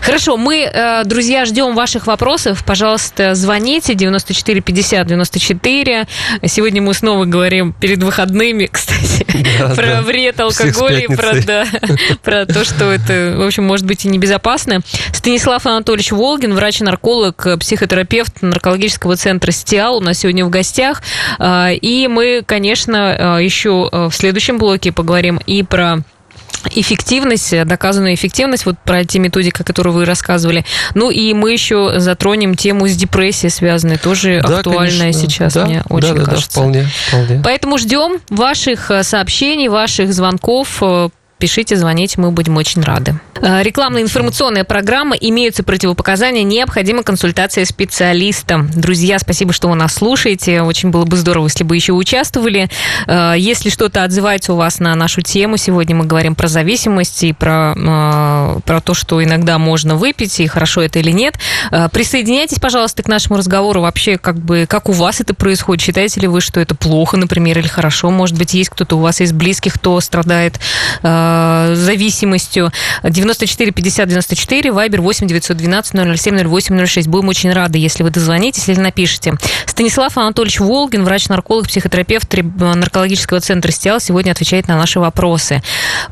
Хорошо, 0.02 0.38
мы, 0.38 0.62
э, 0.62 1.04
друзья, 1.06 1.46
ждем 1.46 1.76
ваших 1.76 2.08
вопросов. 2.08 2.64
Пожалуйста, 2.66 3.36
звоните 3.36 3.94
94 3.94 4.62
50 4.62 5.08
94. 5.08 6.08
Сегодня 6.46 6.82
мы 6.82 6.94
снова 6.94 7.26
говорим 7.26 7.74
перед 7.74 8.02
выходными, 8.02 8.66
кстати, 8.72 9.26
да, 9.60 9.76
про 9.76 9.86
да. 9.86 10.02
вред 10.02 10.40
алкоголя 10.40 11.00
и 11.00 11.08
про, 11.08 11.42
да, 11.42 11.66
про 12.24 12.46
то, 12.46 12.64
что 12.64 12.92
это, 12.92 13.36
в 13.38 13.46
общем, 13.46 13.64
может 13.64 13.86
быть 13.86 14.06
и 14.06 14.08
небезопасно. 14.08 14.80
Станислав 15.14 15.66
Анатольевич 15.66 16.12
Волгин, 16.12 16.54
врач-нарколог, 16.54 17.60
психотерапевт 17.60 18.42
наркологического 18.42 19.16
центра 19.18 19.52
«Стиал» 19.52 19.98
у 19.98 20.02
нас 20.02 20.20
сегодня 20.20 20.46
в 20.46 20.50
гостях. 20.50 21.04
Э, 21.40 21.74
и 21.74 22.08
мы, 22.08 22.44
конечно, 22.46 23.38
э, 23.40 23.44
еще 23.44 23.90
в 23.92 24.12
следующем 24.12 24.58
блоке 24.58 24.92
поговорим 24.92 25.40
и 25.46 25.64
про 25.64 26.04
эффективность, 26.70 27.66
доказанную 27.66 28.14
эффективность, 28.16 28.66
вот 28.66 28.78
про 28.80 29.04
те 29.06 29.20
методики, 29.20 29.64
которые 29.64 29.94
вы 29.94 30.06
рассказывали. 30.06 30.66
Ну 30.94 31.10
и 31.10 31.34
мы 31.34 31.52
еще 31.52 32.00
затронем 32.00 32.56
тему 32.56 32.88
с 32.88 32.96
депрессией 32.96 33.50
связанной, 33.50 33.98
тоже 33.98 34.42
да, 34.46 34.60
актуальная 34.60 35.12
конечно. 35.12 35.22
сейчас, 35.22 35.54
да, 35.54 35.66
мне 35.66 35.84
очень 35.90 36.16
да, 36.16 36.24
кажется. 36.24 36.48
Да, 36.48 36.62
вполне, 36.62 36.90
вполне. 37.08 37.42
Поэтому 37.44 37.78
ждем 37.78 38.20
ваших 38.30 38.92
э, 38.92 39.04
сообщений, 39.04 39.68
ваших 39.68 40.14
звонков 40.14 40.78
э, 40.82 41.10
пишите, 41.42 41.76
звоните, 41.76 42.22
мы 42.22 42.30
будем 42.32 42.56
очень 42.56 42.84
рады. 42.84 43.20
Э, 43.42 43.64
рекламная 43.64 44.04
информационная 44.04 44.64
программа. 44.64 45.16
Имеются 45.16 45.64
противопоказания, 45.64 46.44
необходима 46.44 47.02
консультация 47.02 47.66
специалиста. 47.66 48.68
Друзья, 48.76 49.18
спасибо, 49.18 49.52
что 49.52 49.68
вы 49.68 49.76
нас 49.76 49.96
слушаете. 49.96 50.62
Очень 50.62 50.92
было 50.92 51.06
бы 51.06 51.18
здорово, 51.18 51.46
если 51.46 51.64
бы 51.64 51.76
еще 51.76 51.94
участвовали. 51.94 52.70
Э, 53.08 53.34
если 53.36 53.70
что-то 53.70 54.04
отзывается 54.04 54.54
у 54.54 54.56
вас 54.56 54.80
на 54.80 54.94
нашу 54.94 55.22
тему, 55.22 55.58
сегодня 55.58 55.96
мы 55.96 56.06
говорим 56.06 56.36
про 56.36 56.48
зависимость 56.48 57.24
и 57.24 57.34
про, 57.34 57.74
э, 57.76 58.60
про 58.64 58.80
то, 58.80 58.94
что 58.94 59.24
иногда 59.24 59.58
можно 59.58 59.96
выпить, 59.96 60.40
и 60.40 60.46
хорошо 60.46 60.82
это 60.84 61.00
или 61.00 61.12
нет. 61.12 61.40
Присоединяйтесь, 61.92 62.60
пожалуйста, 62.60 63.02
к 63.02 63.08
нашему 63.08 63.38
разговору. 63.38 63.82
Вообще, 63.82 64.20
как 64.20 64.38
бы, 64.38 64.68
как 64.70 64.90
у 64.90 64.92
вас 64.92 65.20
это 65.20 65.34
происходит? 65.34 65.84
Считаете 65.84 66.20
ли 66.20 66.28
вы, 66.28 66.42
что 66.42 66.60
это 66.60 66.76
плохо, 66.76 67.18
например, 67.18 67.58
или 67.58 67.68
хорошо? 67.68 68.12
Может 68.12 68.38
быть, 68.38 68.54
есть 68.54 68.70
кто-то 68.70 68.98
у 68.98 69.00
вас 69.00 69.22
из 69.22 69.32
близких, 69.34 69.74
кто 69.74 70.00
страдает 70.00 70.60
зависимостью. 71.74 72.72
94 73.04 73.72
50 73.72 74.08
94, 74.08 74.72
Вайбер 74.72 75.02
8 75.02 75.28
912 75.28 76.20
007 76.20 76.48
08 76.48 76.86
06. 76.86 77.08
Будем 77.08 77.28
очень 77.30 77.52
рады, 77.52 77.78
если 77.78 78.04
вы 78.04 78.10
дозвонитесь 78.10 78.68
или 78.70 78.80
напишите. 78.80 79.34
Станислав 79.66 80.18
Анатольевич 80.18 80.60
Волгин, 80.60 81.04
врач-нарколог, 81.04 81.68
психотерапевт 81.68 82.34
наркологического 82.34 83.40
центра 83.40 83.72
«Стиал», 83.72 84.00
сегодня 84.00 84.32
отвечает 84.32 84.68
на 84.68 84.78
наши 84.78 85.00
вопросы. 85.00 85.62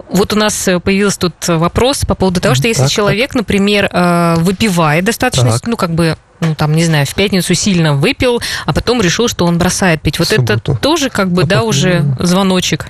Вот 0.10 0.34
у 0.34 0.36
нас 0.36 0.68
появился 0.84 1.20
тут 1.20 1.48
вопрос 1.48 2.06
по 2.06 2.16
поводу 2.16 2.42
того, 2.42 2.56
что 2.56 2.68
если 2.68 2.84
так, 2.84 2.92
человек, 2.92 3.36
например, 3.36 3.90
э, 3.92 4.36
выпивает 4.38 5.06
достаточно, 5.06 5.52
так. 5.52 5.68
ну, 5.68 5.78
как 5.78 5.92
бы 5.92 6.18
ну, 6.40 6.56
там, 6.56 6.76
не 6.76 6.86
знаю, 6.86 7.06
в 7.06 7.14
пятницу 7.16 7.54
сильно 7.54 7.94
выпил, 7.94 8.42
а 8.66 8.74
потом 8.74 9.02
решил, 9.02 9.28
что 9.28 9.46
он 9.46 9.58
бросает 9.58 10.02
пить. 10.02 10.20
Вот 10.20 10.32
это 10.32 10.58
тоже, 10.58 11.10
как 11.10 11.32
бы, 11.32 11.44
а 11.44 11.46
да, 11.46 11.64
уже 11.64 12.06
звоночек. 12.20 12.88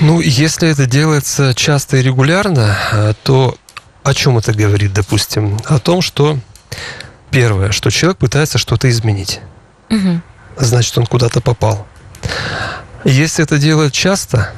Ну, 0.00 0.20
если 0.20 0.68
это 0.68 0.86
делается 0.86 1.54
часто 1.54 1.96
и 1.96 2.02
регулярно, 2.02 2.76
э, 2.92 3.14
то 3.22 3.56
о 4.02 4.14
чем 4.14 4.38
это 4.38 4.52
говорит, 4.52 4.92
допустим? 4.92 5.58
О 5.64 5.78
том, 5.78 6.02
что 6.02 6.38
первое, 7.30 7.72
что 7.72 7.90
человек 7.90 8.18
пытается 8.18 8.58
что-то 8.58 8.88
изменить. 8.90 9.40
Угу. 9.90 10.20
Значит, 10.58 10.96
он 10.98 11.06
куда-то 11.06 11.40
попал. 11.40 11.86
Если 13.04 13.42
это 13.42 13.58
делает 13.58 13.92
часто, 13.92 14.52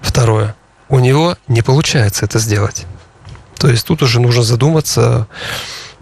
второе, 0.00 0.54
у 0.88 0.98
него 0.98 1.36
не 1.48 1.62
получается 1.62 2.24
это 2.24 2.38
сделать. 2.38 2.86
То 3.58 3.68
есть 3.68 3.86
тут 3.86 4.02
уже 4.02 4.20
нужно 4.20 4.42
задуматься 4.42 5.26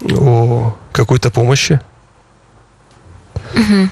о 0.03 0.77
какой-то 0.93 1.31
помощи. 1.31 1.81
Угу. 3.55 3.89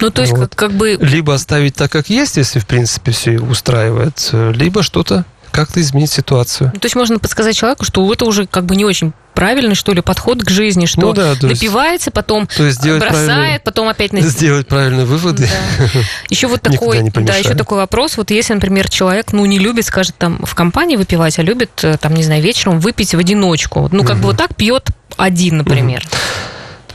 Ну, 0.00 0.10
то 0.10 0.22
есть, 0.22 0.32
вот. 0.32 0.54
как, 0.54 0.70
как 0.70 0.72
бы... 0.72 0.98
Либо 1.00 1.34
оставить 1.34 1.74
так, 1.74 1.90
как 1.90 2.08
есть, 2.10 2.36
если, 2.36 2.58
в 2.58 2.66
принципе, 2.66 3.12
все 3.12 3.38
устраивает, 3.38 4.30
либо 4.32 4.82
что-то 4.82 5.24
как-то 5.50 5.80
изменить 5.80 6.10
ситуацию. 6.10 6.70
Ну, 6.72 6.80
то 6.80 6.86
есть 6.86 6.96
можно 6.96 7.18
подсказать 7.18 7.56
человеку, 7.56 7.84
что 7.84 8.10
это 8.12 8.24
уже 8.24 8.46
как 8.46 8.64
бы 8.66 8.76
не 8.76 8.84
очень 8.84 9.12
правильный, 9.34 9.74
что 9.74 9.92
ли, 9.92 10.00
подход 10.00 10.42
к 10.42 10.50
жизни, 10.50 10.86
что 10.86 11.00
ну, 11.00 11.12
да, 11.12 11.34
напивается, 11.40 12.10
потом 12.10 12.46
то 12.46 12.64
есть 12.64 12.82
бросает, 12.82 13.62
потом 13.64 13.88
опять... 13.88 14.12
Сделать 14.12 14.66
правильные 14.66 15.06
выводы. 15.06 15.48
Да. 15.48 16.00
Еще 16.28 16.46
вот 16.46 16.62
такой, 16.62 17.10
да, 17.10 17.36
еще 17.36 17.54
такой 17.54 17.78
вопрос. 17.78 18.16
Вот 18.16 18.30
если, 18.30 18.54
например, 18.54 18.88
человек, 18.88 19.32
ну, 19.32 19.44
не 19.46 19.58
любит, 19.58 19.86
скажет, 19.86 20.14
там, 20.18 20.38
в 20.44 20.54
компании 20.54 20.96
выпивать, 20.96 21.38
а 21.38 21.42
любит, 21.42 21.70
э, 21.82 21.96
там, 21.98 22.14
не 22.14 22.22
знаю, 22.22 22.42
вечером 22.42 22.80
выпить 22.80 23.14
в 23.14 23.18
одиночку. 23.18 23.88
Ну, 23.92 24.02
как 24.02 24.16
угу. 24.16 24.22
бы 24.22 24.26
вот 24.28 24.36
так 24.36 24.54
пьет 24.54 24.88
один, 25.16 25.58
например. 25.58 26.02
Угу. 26.04 26.16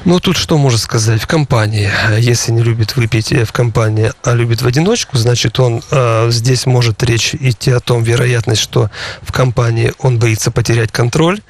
Ну, 0.05 0.19
тут 0.19 0.37
что 0.37 0.59
можно 0.59 0.77
сказать? 0.77 1.19
В 1.19 1.25
компании, 1.25 1.89
если 2.19 2.51
не 2.51 2.61
любит 2.61 2.95
выпить 2.95 3.31
в 3.31 3.51
компании, 3.51 4.11
а 4.23 4.33
любит 4.33 4.61
в 4.61 4.67
одиночку, 4.67 5.17
значит, 5.17 5.59
он 5.59 5.81
э, 5.89 6.29
здесь 6.29 6.67
может 6.67 7.01
речь 7.01 7.33
идти 7.33 7.71
о 7.71 7.79
том, 7.79 8.03
вероятность, 8.03 8.61
что 8.61 8.91
в 9.23 9.31
компании 9.31 9.93
он 9.97 10.19
боится 10.19 10.51
потерять 10.51 10.91
контроль 10.91 11.41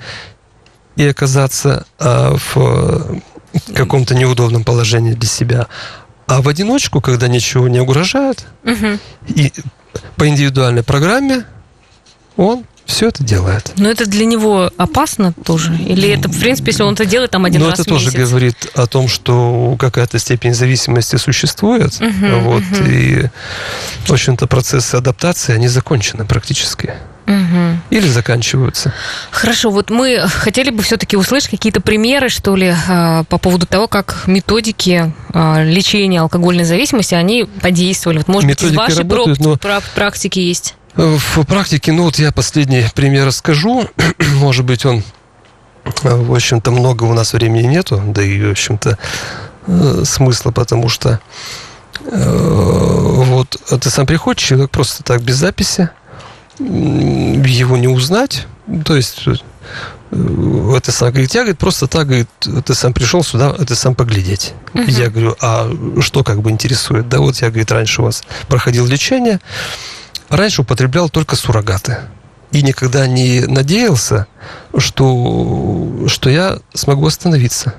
и 0.96 1.06
оказаться 1.06 1.86
э, 2.00 2.38
в 2.54 3.22
каком-то 3.74 4.16
неудобном 4.16 4.64
положении 4.64 5.14
для 5.14 5.30
себя. 5.30 5.68
А 6.26 6.42
в 6.42 6.48
одиночку, 6.48 7.02
когда 7.02 7.28
ничего 7.28 7.68
не 7.68 7.82
угрожает, 7.82 8.48
угу. 8.64 9.00
и 9.28 9.52
по 10.16 10.30
индивидуальной 10.30 10.84
программе 10.84 11.46
он 12.38 12.66
все 12.86 13.08
это 13.08 13.24
делает. 13.24 13.74
Но 13.78 13.90
это 13.90 14.06
для 14.06 14.26
него 14.26 14.72
опасно 14.78 15.34
тоже? 15.44 15.76
Или 15.76 16.10
это, 16.10 16.30
в 16.30 16.40
принципе, 16.40 16.72
если 16.72 16.84
он 16.84 16.94
это 16.94 17.06
делает 17.06 17.32
там 17.32 17.46
один 17.46 17.62
Но 17.62 17.70
раз 17.70 17.80
это 17.80 17.90
в 17.90 17.94
месяц? 17.94 18.14
тоже 18.14 18.26
говорит 18.26 18.56
о 18.76 18.88
том, 18.88 19.08
что 19.08 19.76
какая-то 19.80 20.20
степень 20.20 20.54
зависимости 20.54 21.16
существует. 21.16 21.94
Угу, 22.00 22.40
вот, 22.42 22.64
угу. 22.64 22.86
И, 22.88 23.26
в 24.06 24.12
общем-то, 24.12 24.48
процессы 24.48 24.96
адаптации, 24.96 25.54
они 25.54 25.68
закончены 25.68 26.26
практически. 26.26 26.94
Угу. 27.28 27.80
Или 27.90 28.08
заканчиваются. 28.08 28.94
Хорошо, 29.32 29.72
вот 29.72 29.90
мы 29.90 30.28
хотели 30.28 30.70
бы 30.70 30.84
все-таки 30.84 31.18
услышать 31.18 31.50
какие-то 31.50 31.82
примеры, 31.82 32.30
что 32.30 32.56
ли, 32.56 32.74
а, 32.88 33.24
по 33.24 33.40
поводу 33.40 33.66
того, 33.66 33.88
как 33.88 34.24
методики 34.28 35.12
а, 35.34 35.64
лечения 35.64 36.22
алкогольной 36.22 36.66
зависимости, 36.66 37.16
они 37.16 37.46
подействовали. 37.62 38.20
Вот, 38.20 38.28
может 38.28 38.50
Методики 38.50 38.76
быть, 38.78 38.90
из 38.90 38.98
вашей 38.98 39.10
работают, 39.10 39.40
но... 39.40 39.58
практики 39.96 40.40
есть? 40.40 40.76
В 40.96 41.44
практике, 41.44 41.92
ну 41.92 42.04
вот 42.04 42.18
я 42.20 42.32
последний 42.32 42.86
пример 42.96 43.28
расскажу. 43.28 43.90
Может 44.36 44.64
быть, 44.64 44.86
он, 44.86 45.04
в 46.04 46.34
общем-то, 46.34 46.72
много 46.72 47.04
у 47.04 47.14
нас 47.14 47.34
времени 47.34 47.68
нету, 47.68 48.02
да 48.08 48.24
и, 48.24 48.42
в 48.42 48.52
общем-то, 48.52 48.98
э, 49.68 50.04
смысла, 50.06 50.52
потому 50.52 50.88
что 50.88 51.20
э, 52.00 53.12
вот 53.26 53.58
ты 53.82 53.90
сам 53.90 54.06
приходишь, 54.06 54.44
человек 54.44 54.72
просто 54.72 55.04
так 55.04 55.22
без 55.22 55.36
записи, 55.36 55.90
его 56.60 57.76
не 57.76 57.90
узнать, 57.90 58.48
то 58.86 58.96
есть 58.96 59.28
э, 59.28 59.34
это 60.78 60.94
сам 60.94 61.10
говорит, 61.10 61.34
я 61.34 61.42
говорит, 61.42 61.60
просто 61.60 61.88
так, 61.88 62.08
говорит, 62.08 62.30
ты 62.40 62.74
сам 62.74 62.94
пришел 62.94 63.22
сюда, 63.22 63.54
это 63.60 63.76
сам 63.76 63.96
поглядеть. 63.96 64.54
Uh-huh. 64.74 64.90
Я 64.90 65.10
говорю, 65.10 65.36
а 65.42 65.70
что 66.00 66.24
как 66.24 66.42
бы 66.42 66.52
интересует? 66.52 67.10
Да 67.10 67.20
вот 67.20 67.36
я, 67.42 67.50
говорит, 67.50 67.70
раньше 67.72 68.02
у 68.02 68.06
вас 68.06 68.24
проходил 68.48 68.86
лечение, 68.86 69.42
раньше 70.36 70.62
употреблял 70.62 71.10
только 71.10 71.36
суррогаты. 71.36 71.98
И 72.52 72.62
никогда 72.62 73.08
не 73.08 73.42
надеялся, 73.42 74.28
что, 74.78 76.06
что 76.08 76.30
я 76.30 76.60
смогу 76.74 77.08
остановиться. 77.08 77.74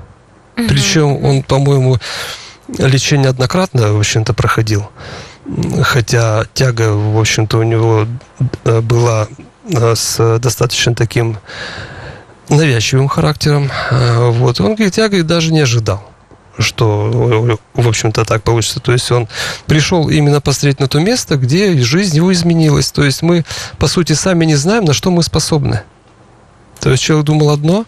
Угу. 0.56 0.66
Причем 0.68 1.25
он, 1.25 1.42
по-моему, 1.42 1.98
лечение 2.78 3.30
однократно, 3.30 3.92
в 3.92 3.98
общем-то, 3.98 4.34
проходил. 4.34 4.90
Хотя 5.82 6.44
тяга, 6.54 6.92
в 6.92 7.18
общем-то, 7.18 7.58
у 7.58 7.62
него 7.62 8.06
э, 8.64 8.80
была 8.80 9.28
э, 9.68 9.94
с 9.94 10.38
достаточно 10.38 10.94
таким 10.94 11.38
навязчивым 12.48 13.08
характером. 13.08 13.70
Э, 13.90 14.30
вот. 14.30 14.60
Он 14.60 14.75
говорит, 14.75 14.96
я 14.96 15.08
говорит, 15.08 15.26
даже 15.26 15.52
не 15.52 15.60
ожидал 15.60 16.04
что, 16.58 17.58
в 17.75 17.88
общем-то, 17.88 18.25
так 18.25 18.42
получится. 18.42 18.80
То 18.80 18.92
есть 18.92 19.10
он 19.10 19.28
пришел 19.66 20.08
именно 20.08 20.40
посмотреть 20.40 20.80
на 20.80 20.88
то 20.88 20.98
место, 20.98 21.36
где 21.36 21.76
жизнь 21.78 22.16
его 22.16 22.32
изменилась. 22.32 22.90
То 22.90 23.04
есть 23.04 23.22
мы, 23.22 23.44
по 23.78 23.86
сути, 23.86 24.14
сами 24.14 24.44
не 24.44 24.54
знаем, 24.54 24.84
на 24.84 24.92
что 24.92 25.10
мы 25.10 25.22
способны. 25.22 25.82
То 26.80 26.90
есть 26.90 27.02
человек 27.02 27.26
думал 27.26 27.50
одно, 27.50 27.84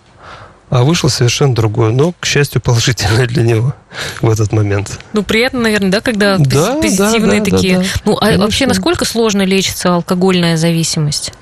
а 0.70 0.84
вышло 0.84 1.08
совершенно 1.08 1.54
другое, 1.54 1.90
но, 1.90 2.12
к 2.18 2.26
счастью, 2.26 2.60
положительное 2.60 3.26
для 3.26 3.42
него 3.42 3.74
в 4.20 4.28
этот 4.28 4.52
момент. 4.52 4.98
Ну, 5.12 5.22
приятно, 5.22 5.60
наверное, 5.60 5.90
да, 5.90 6.00
когда 6.00 6.36
да, 6.38 6.74
позитивные 6.74 7.40
да, 7.40 7.46
да, 7.46 7.56
такие. 7.56 7.78
Да, 7.78 7.82
да. 7.82 7.88
Ну, 8.04 8.16
а 8.16 8.20
Конечно. 8.20 8.44
вообще, 8.44 8.66
насколько 8.66 9.04
сложно 9.04 9.42
лечится 9.42 9.94
алкогольная 9.94 10.56
зависимость? 10.56 11.32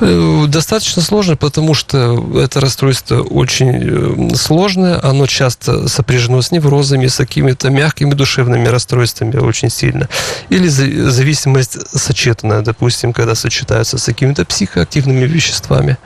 Э, 0.00 0.44
достаточно 0.48 1.02
сложно, 1.02 1.36
потому 1.36 1.74
что 1.74 2.40
это 2.40 2.60
расстройство 2.60 3.20
очень 3.20 4.30
э, 4.32 4.34
сложное, 4.36 5.00
оно 5.02 5.26
часто 5.26 5.88
сопряжено 5.88 6.40
с 6.40 6.50
неврозами, 6.52 7.06
с 7.06 7.16
какими-то 7.16 7.70
мягкими 7.70 8.14
душевными 8.14 8.68
расстройствами 8.68 9.36
очень 9.36 9.70
сильно. 9.70 10.08
Или 10.48 10.68
зависимость 10.68 11.76
сочетанная, 11.96 12.62
допустим, 12.62 13.12
когда 13.12 13.34
сочетаются 13.34 13.98
с 13.98 14.04
какими-то 14.04 14.44
психоактивными 14.44 15.24
веществами. 15.24 15.98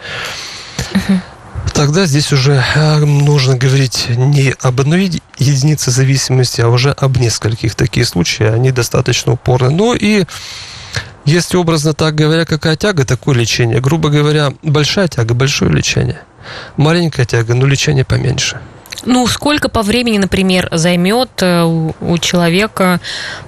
Тогда 1.74 2.06
здесь 2.06 2.32
уже 2.32 2.62
э, 2.74 2.98
нужно 2.98 3.56
говорить 3.56 4.06
не 4.08 4.54
об 4.60 4.80
одной 4.80 5.22
единице 5.38 5.90
зависимости, 5.90 6.60
а 6.60 6.68
уже 6.68 6.90
об 6.90 7.16
нескольких. 7.16 7.74
Такие 7.74 8.04
случаи, 8.04 8.44
они 8.44 8.72
достаточно 8.72 9.32
упорны. 9.32 9.70
Ну 9.70 9.94
и 9.94 10.24
если 11.24 11.56
образно 11.56 11.94
так 11.94 12.14
говоря, 12.14 12.44
какая 12.44 12.76
тяга, 12.76 13.04
такое 13.04 13.36
лечение. 13.36 13.80
Грубо 13.80 14.10
говоря, 14.10 14.52
большая 14.62 15.08
тяга, 15.08 15.34
большое 15.34 15.70
лечение. 15.72 16.20
Маленькая 16.76 17.24
тяга, 17.24 17.54
но 17.54 17.66
лечение 17.66 18.04
поменьше. 18.04 18.60
Ну, 19.04 19.26
сколько 19.26 19.68
по 19.68 19.82
времени, 19.82 20.18
например, 20.18 20.68
займет 20.70 21.30
э, 21.40 21.62
у 21.62 22.18
человека, 22.18 23.00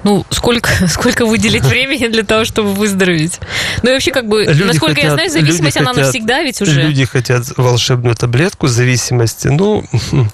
ну, 0.03 0.25
сколько, 0.31 0.71
сколько 0.89 1.27
выделить 1.27 1.65
времени 1.65 2.09
для 2.09 2.23
того, 2.23 2.45
чтобы 2.45 2.73
выздороветь? 2.73 3.41
Ну, 3.83 3.91
и 3.91 3.93
вообще, 3.93 4.11
как 4.11 4.27
бы, 4.27 4.45
люди 4.45 4.63
насколько 4.63 4.95
хотят, 4.95 5.11
я 5.11 5.15
знаю, 5.15 5.31
зависимость, 5.31 5.77
она 5.77 5.91
хотят, 5.91 6.05
навсегда 6.05 6.43
ведь 6.43 6.61
уже. 6.61 6.83
Люди 6.83 7.05
хотят 7.05 7.45
волшебную 7.57 8.17
таблетку 8.17 8.67
зависимости, 8.67 9.49
ну, 9.49 9.85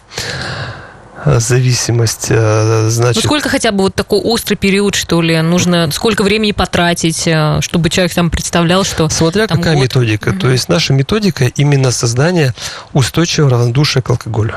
зависимость, 1.24 2.26
э, 2.30 2.88
значит... 2.88 3.22
Ну, 3.22 3.28
сколько 3.28 3.48
хотя 3.48 3.72
бы 3.72 3.84
вот 3.84 3.94
такой 3.94 4.20
острый 4.20 4.56
период, 4.56 4.94
что 4.94 5.20
ли, 5.20 5.40
нужно, 5.42 5.90
сколько 5.90 6.22
времени 6.22 6.52
потратить, 6.52 7.26
э, 7.26 7.58
чтобы 7.60 7.90
человек 7.90 8.14
там 8.14 8.30
представлял, 8.30 8.84
что... 8.84 9.08
Смотря 9.08 9.46
там, 9.46 9.58
какая 9.58 9.74
год... 9.74 9.84
методика. 9.84 10.30
Угу. 10.30 10.38
То 10.38 10.50
есть 10.50 10.68
наша 10.68 10.92
методика 10.92 11.44
именно 11.44 11.90
создание 11.90 12.54
устойчивого 12.92 13.50
равнодушия 13.50 14.02
к 14.02 14.10
алкоголю. 14.10 14.54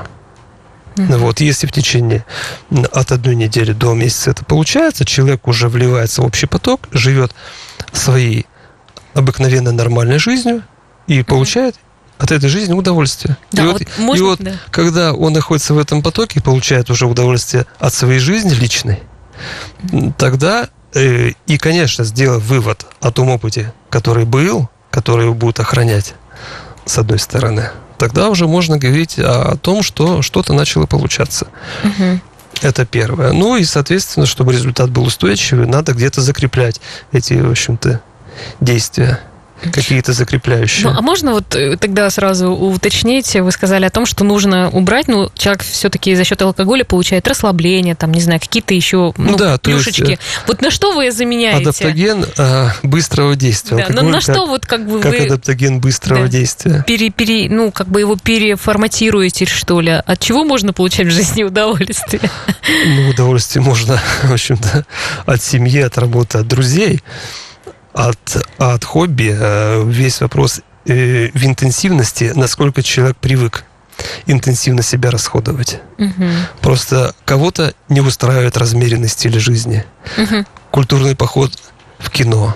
Uh-huh. 0.96 1.18
Вот, 1.18 1.42
если 1.42 1.68
в 1.68 1.72
течение 1.72 2.26
от 2.92 3.12
одной 3.12 3.36
недели 3.36 3.74
до 3.74 3.94
месяца 3.94 4.32
это 4.32 4.46
получается, 4.46 5.06
человек 5.06 5.48
уже 5.48 5.68
вливается 5.70 6.22
в 6.22 6.26
общий 6.26 6.46
поток, 6.46 6.88
живет 6.92 7.34
своей 7.92 8.46
обыкновенно 9.14 9.72
нормальной 9.72 10.20
жизнью 10.20 10.64
и 11.08 11.24
получает 11.24 11.76
от 12.18 12.32
этой 12.32 12.50
жизни 12.50 12.74
удовольствие. 12.74 13.38
Да, 13.52 13.64
и 13.64 13.66
вот, 13.66 13.80
вот, 13.80 13.98
можно, 13.98 14.20
и 14.20 14.22
вот 14.22 14.40
да. 14.40 14.52
когда 14.72 15.14
он 15.14 15.34
находится 15.34 15.74
в 15.74 15.78
этом 15.78 16.02
потоке, 16.02 16.42
получает 16.42 16.90
уже 16.90 17.06
удовольствие 17.06 17.66
от 17.80 17.94
своей 17.94 18.20
жизни 18.20 18.54
личной, 18.54 19.02
тогда 20.18 20.70
э, 20.94 21.32
и, 21.48 21.58
конечно, 21.58 22.04
сделав 22.06 22.44
вывод 22.44 22.86
о 23.02 23.12
том 23.12 23.30
опыте, 23.30 23.74
который 23.90 24.26
был, 24.26 24.70
который 24.90 25.26
его 25.26 25.34
будет 25.34 25.60
охранять, 25.60 26.14
с 26.86 26.98
одной 26.98 27.20
стороны, 27.20 27.72
тогда 28.04 28.30
уже 28.30 28.48
можно 28.48 28.78
говорить 28.78 29.18
о, 29.18 29.56
том, 29.56 29.82
что 29.82 30.22
что-то 30.22 30.52
начало 30.52 30.88
получаться. 30.88 31.48
Угу. 31.86 32.20
Это 32.62 32.86
первое. 32.86 33.32
Ну 33.32 33.56
и, 33.56 33.64
соответственно, 33.64 34.26
чтобы 34.26 34.52
результат 34.52 34.90
был 34.90 35.04
устойчивый, 35.04 35.68
надо 35.68 35.94
где-то 35.94 36.20
закреплять 36.20 36.82
эти, 37.14 37.36
в 37.36 37.50
общем-то, 37.50 38.02
действия 38.60 39.22
какие-то 39.72 40.14
закрепляющие. 40.14 40.90
Ну, 40.90 40.98
а 40.98 41.02
можно 41.02 41.34
вот 41.34 41.56
э, 41.56 41.78
тогда 41.78 42.10
сразу 42.10 42.52
уточнить, 42.52 43.36
вы 43.36 43.52
сказали 43.52 43.86
о 43.86 43.90
том, 43.90 44.06
что 44.06 44.24
нужно 44.24 44.70
убрать, 44.70 45.08
ну, 45.08 45.30
человек 45.36 45.64
все-таки 45.64 46.16
за 46.16 46.24
счет 46.24 46.42
алкоголя 46.42 46.84
получает 46.84 47.28
расслабление, 47.28 47.96
там, 47.96 48.12
не 48.12 48.22
знаю, 48.22 48.40
какие-то 48.40 48.74
еще 48.74 49.14
ну, 49.18 49.38
да, 49.38 49.58
плюшечки. 49.58 50.02
Есть, 50.02 50.22
э, 50.22 50.44
вот 50.48 50.62
на 50.62 50.72
что 50.72 50.94
вы 50.94 51.12
заменяете? 51.12 51.62
Адаптоген 51.70 52.26
э, 52.38 52.70
быстрого 52.84 53.36
действия. 53.36 53.86
Да, 53.88 54.02
но 54.02 54.02
на 54.02 54.22
что 54.22 54.46
вот 54.46 54.66
как 54.66 54.88
бы 54.88 55.00
как 55.00 55.12
вы... 55.12 55.20
адаптоген 55.20 55.80
быстрого 55.80 56.24
да, 56.24 56.28
действия? 56.28 56.84
Пере, 56.88 57.10
пере, 57.10 57.50
ну, 57.50 57.72
как 57.72 57.88
бы 57.88 58.00
его 58.00 58.16
переформатируете, 58.16 59.46
что 59.46 59.82
ли? 59.82 59.92
От 59.92 60.20
чего 60.20 60.44
можно 60.44 60.74
получать 60.74 61.08
в 61.08 61.12
жизни 61.12 61.44
удовольствие? 61.44 62.22
Ну, 62.86 63.10
удовольствие 63.10 63.64
можно, 63.64 64.00
в 64.24 64.32
общем-то, 64.32 64.86
от 65.26 65.42
семьи, 65.42 65.80
от 65.82 65.98
работы, 65.98 66.40
от 66.40 66.48
друзей 66.48 67.02
от, 67.94 68.46
от 68.58 68.84
хобби 68.84 69.36
э, 69.38 69.84
весь 69.86 70.22
вопрос 70.22 70.62
э, 70.86 71.30
в 71.34 71.46
интенсивности, 71.46 72.32
насколько 72.36 72.82
человек 72.82 73.18
привык 73.18 73.64
интенсивно 74.26 74.82
себя 74.82 75.12
расходовать. 75.12 75.80
Угу. 75.98 76.26
Просто 76.62 77.14
кого-то 77.26 77.74
не 77.90 78.02
устраивает 78.02 78.58
размеренный 78.58 79.08
стиль 79.08 79.40
жизни. 79.40 79.86
Угу. 80.18 80.46
Культурный 80.72 81.16
поход 81.16 81.52
в 82.00 82.10
кино. 82.10 82.56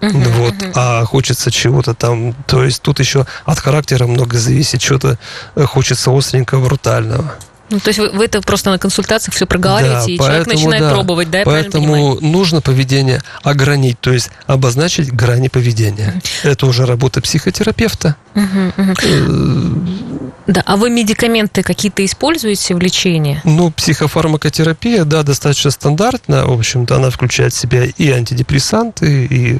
Uh-huh, 0.00 0.32
вот, 0.32 0.54
uh-huh. 0.54 0.72
а 0.74 1.04
хочется 1.06 1.50
чего-то 1.50 1.94
там, 1.94 2.34
то 2.46 2.62
есть 2.62 2.82
тут 2.82 2.98
еще 2.98 3.26
от 3.46 3.58
характера 3.58 4.06
много 4.06 4.36
зависит, 4.36 4.82
что-то 4.82 5.18
э, 5.54 5.64
хочется 5.64 6.10
остренького, 6.10 6.66
брутального. 6.66 7.36
Ну, 7.70 7.80
то 7.80 7.88
есть 7.88 7.98
вы, 7.98 8.10
вы 8.10 8.24
это 8.26 8.40
просто 8.42 8.70
на 8.70 8.78
консультациях 8.78 9.34
все 9.34 9.46
проговариваете, 9.46 10.06
да, 10.06 10.12
и 10.12 10.18
поэтому, 10.18 10.26
человек 10.26 10.46
начинает 10.46 10.82
да, 10.82 10.90
пробовать, 10.90 11.30
да? 11.30 11.42
Поэтому 11.44 12.20
нужно 12.20 12.60
поведение 12.60 13.22
огранить, 13.42 13.98
то 14.00 14.12
есть 14.12 14.30
обозначить 14.46 15.12
грани 15.12 15.48
поведения. 15.48 16.14
Uh-huh. 16.16 16.50
Это 16.50 16.66
уже 16.66 16.84
работа 16.84 17.20
психотерапевта. 17.22 18.16
Uh-huh, 18.34 18.74
uh-huh. 18.76 20.34
Да, 20.46 20.62
а 20.66 20.76
вы 20.76 20.90
медикаменты 20.90 21.62
какие-то 21.62 22.04
используете 22.04 22.74
в 22.74 22.80
лечении? 22.80 23.40
Ну, 23.44 23.70
психофармакотерапия, 23.70 25.04
да, 25.04 25.22
достаточно 25.22 25.70
стандартная. 25.70 26.44
В 26.44 26.52
общем-то, 26.52 26.96
она 26.96 27.08
включает 27.08 27.54
в 27.54 27.58
себя 27.58 27.84
и 27.84 28.10
антидепрессанты, 28.10 29.24
и, 29.24 29.58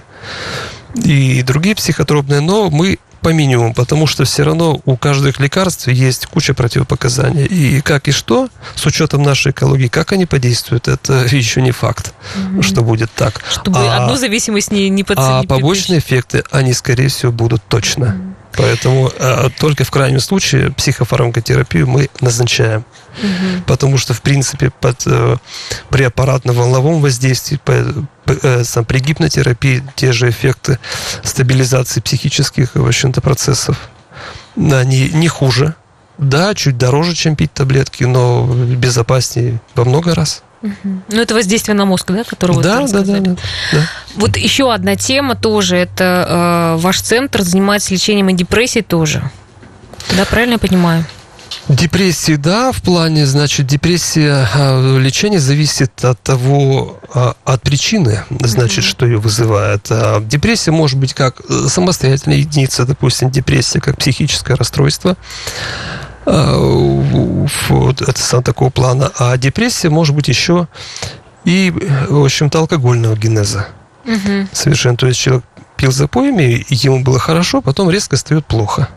и 1.03 1.43
другие 1.43 1.75
психотропные, 1.75 2.40
но 2.40 2.69
мы 2.69 2.99
по 3.25 3.31
минимуму, 3.31 3.73
потому 3.73 4.07
что 4.07 4.25
все 4.25 4.43
равно 4.45 4.81
у 4.85 4.97
каждых 4.97 5.41
лекарств 5.41 5.89
есть 5.89 6.27
куча 6.27 6.53
противопоказаний. 6.53 7.47
И 7.47 7.81
как 7.81 8.07
и 8.07 8.13
что, 8.13 8.49
с 8.75 8.85
учетом 8.85 9.23
нашей 9.23 9.53
экологии, 9.53 9.89
как 9.89 10.13
они 10.13 10.27
подействуют, 10.27 10.89
это 10.89 11.25
еще 11.31 11.63
не 11.63 11.73
факт, 11.73 12.13
угу. 12.37 12.63
что 12.63 12.83
будет 12.83 13.11
так. 13.13 13.43
Чтобы 13.51 13.79
а, 13.79 14.05
одну 14.05 14.17
зависимость 14.17 14.71
не, 14.71 14.91
не 14.91 15.05
подцепить. 15.05 15.27
А 15.27 15.43
побочные 15.45 16.01
эффекты, 16.01 16.45
они, 16.51 16.75
скорее 16.75 17.09
всего, 17.09 17.33
будут 17.33 17.63
точно. 17.67 18.09
Угу. 18.09 18.34
Поэтому 18.57 19.11
э, 19.17 19.49
только 19.59 19.85
в 19.85 19.90
крайнем 19.90 20.21
случае 20.21 20.71
психофармакотерапию 20.73 21.87
мы 21.87 22.09
назначаем. 22.21 22.85
Угу. 23.19 23.64
Потому 23.67 23.99
что, 23.99 24.14
в 24.14 24.23
принципе, 24.23 24.71
под, 24.71 25.03
э, 25.07 25.37
при 25.90 26.05
аппаратно-волновом 26.05 27.01
воздействии, 27.01 27.61
по, 27.64 27.73
э, 28.27 28.64
сам, 28.64 28.85
при 28.85 28.99
гипнотерапии 28.99 29.83
те 29.97 30.12
же 30.12 30.31
эффекты 30.31 30.79
стабилизации 31.23 32.01
психических, 32.01 32.75
в 32.75 32.87
общем-то, 32.87 33.21
процессов, 33.21 33.77
они 34.57 35.11
не 35.12 35.29
хуже. 35.29 35.75
Да, 36.19 36.55
чуть 36.55 36.79
дороже, 36.79 37.14
чем 37.14 37.35
пить 37.35 37.53
таблетки, 37.53 38.05
но 38.05 38.47
безопаснее 38.47 39.61
во 39.75 39.85
много 39.85 40.14
раз. 40.14 40.43
Ну, 40.83 41.20
это 41.20 41.35
воздействие 41.35 41.74
на 41.74 41.85
мозг, 41.85 42.11
да, 42.11 42.24
которое 42.24 42.59
да, 42.62 42.81
вы 42.81 42.88
да, 42.88 43.00
да, 43.03 43.20
да, 43.20 43.37
да. 43.72 43.88
Вот 44.16 44.37
еще 44.37 44.72
одна 44.72 44.96
тема 44.96 45.37
тоже, 45.37 45.77
это 45.77 46.77
э, 46.77 46.81
ваш 46.81 47.00
центр 47.03 47.42
занимается 47.42 47.92
лечением 47.92 48.31
и 48.31 48.35
депрессией 48.35 48.83
тоже. 48.83 49.31
Да, 50.16 50.24
правильно 50.24 50.55
я 50.55 50.59
понимаю? 50.59 51.05
Депрессии, 51.68 52.37
да, 52.37 52.72
в 52.72 52.83
плане, 52.83 53.27
значит, 53.27 53.66
депрессия, 53.66 54.46
э, 54.55 54.98
лечение 54.98 55.40
зависит 55.40 56.05
от 56.05 56.20
того, 56.20 57.00
э, 57.14 57.33
от 57.44 57.62
причины, 57.62 58.24
значит, 58.40 58.85
что 58.85 59.07
ее 59.07 59.18
вызывает. 59.18 59.87
А 59.90 60.20
депрессия 60.20 60.72
может 60.72 60.98
быть 60.98 61.14
как 61.14 61.40
э, 61.48 61.66
самостоятельная 61.68 62.38
единица, 62.38 62.85
допустим, 62.85 63.31
депрессия 63.31 63.81
как 63.81 63.98
психическое 63.98 64.55
расстройство. 64.57 65.16
А, 66.27 66.57
вот, 67.69 68.03
это 68.03 68.43
такого 68.43 68.71
плана. 68.71 69.11
А 69.19 69.37
депрессия 69.37 69.91
может 69.91 70.15
быть 70.15 70.29
еще 70.29 70.69
и, 71.45 71.73
в 72.09 72.25
общем-то, 72.25 72.59
алкогольного 72.59 73.17
генеза. 73.17 73.69
Угу. 74.05 74.49
Совершенно. 74.53 74.97
То 74.97 75.07
есть 75.07 75.21
человек 75.21 75.45
пил 75.77 75.93
запоями, 75.93 76.65
ему 76.69 77.03
было 77.03 77.19
хорошо, 77.19 77.61
потом 77.61 77.91
резко 77.91 78.17
стает 78.17 78.47
плохо. 78.47 78.89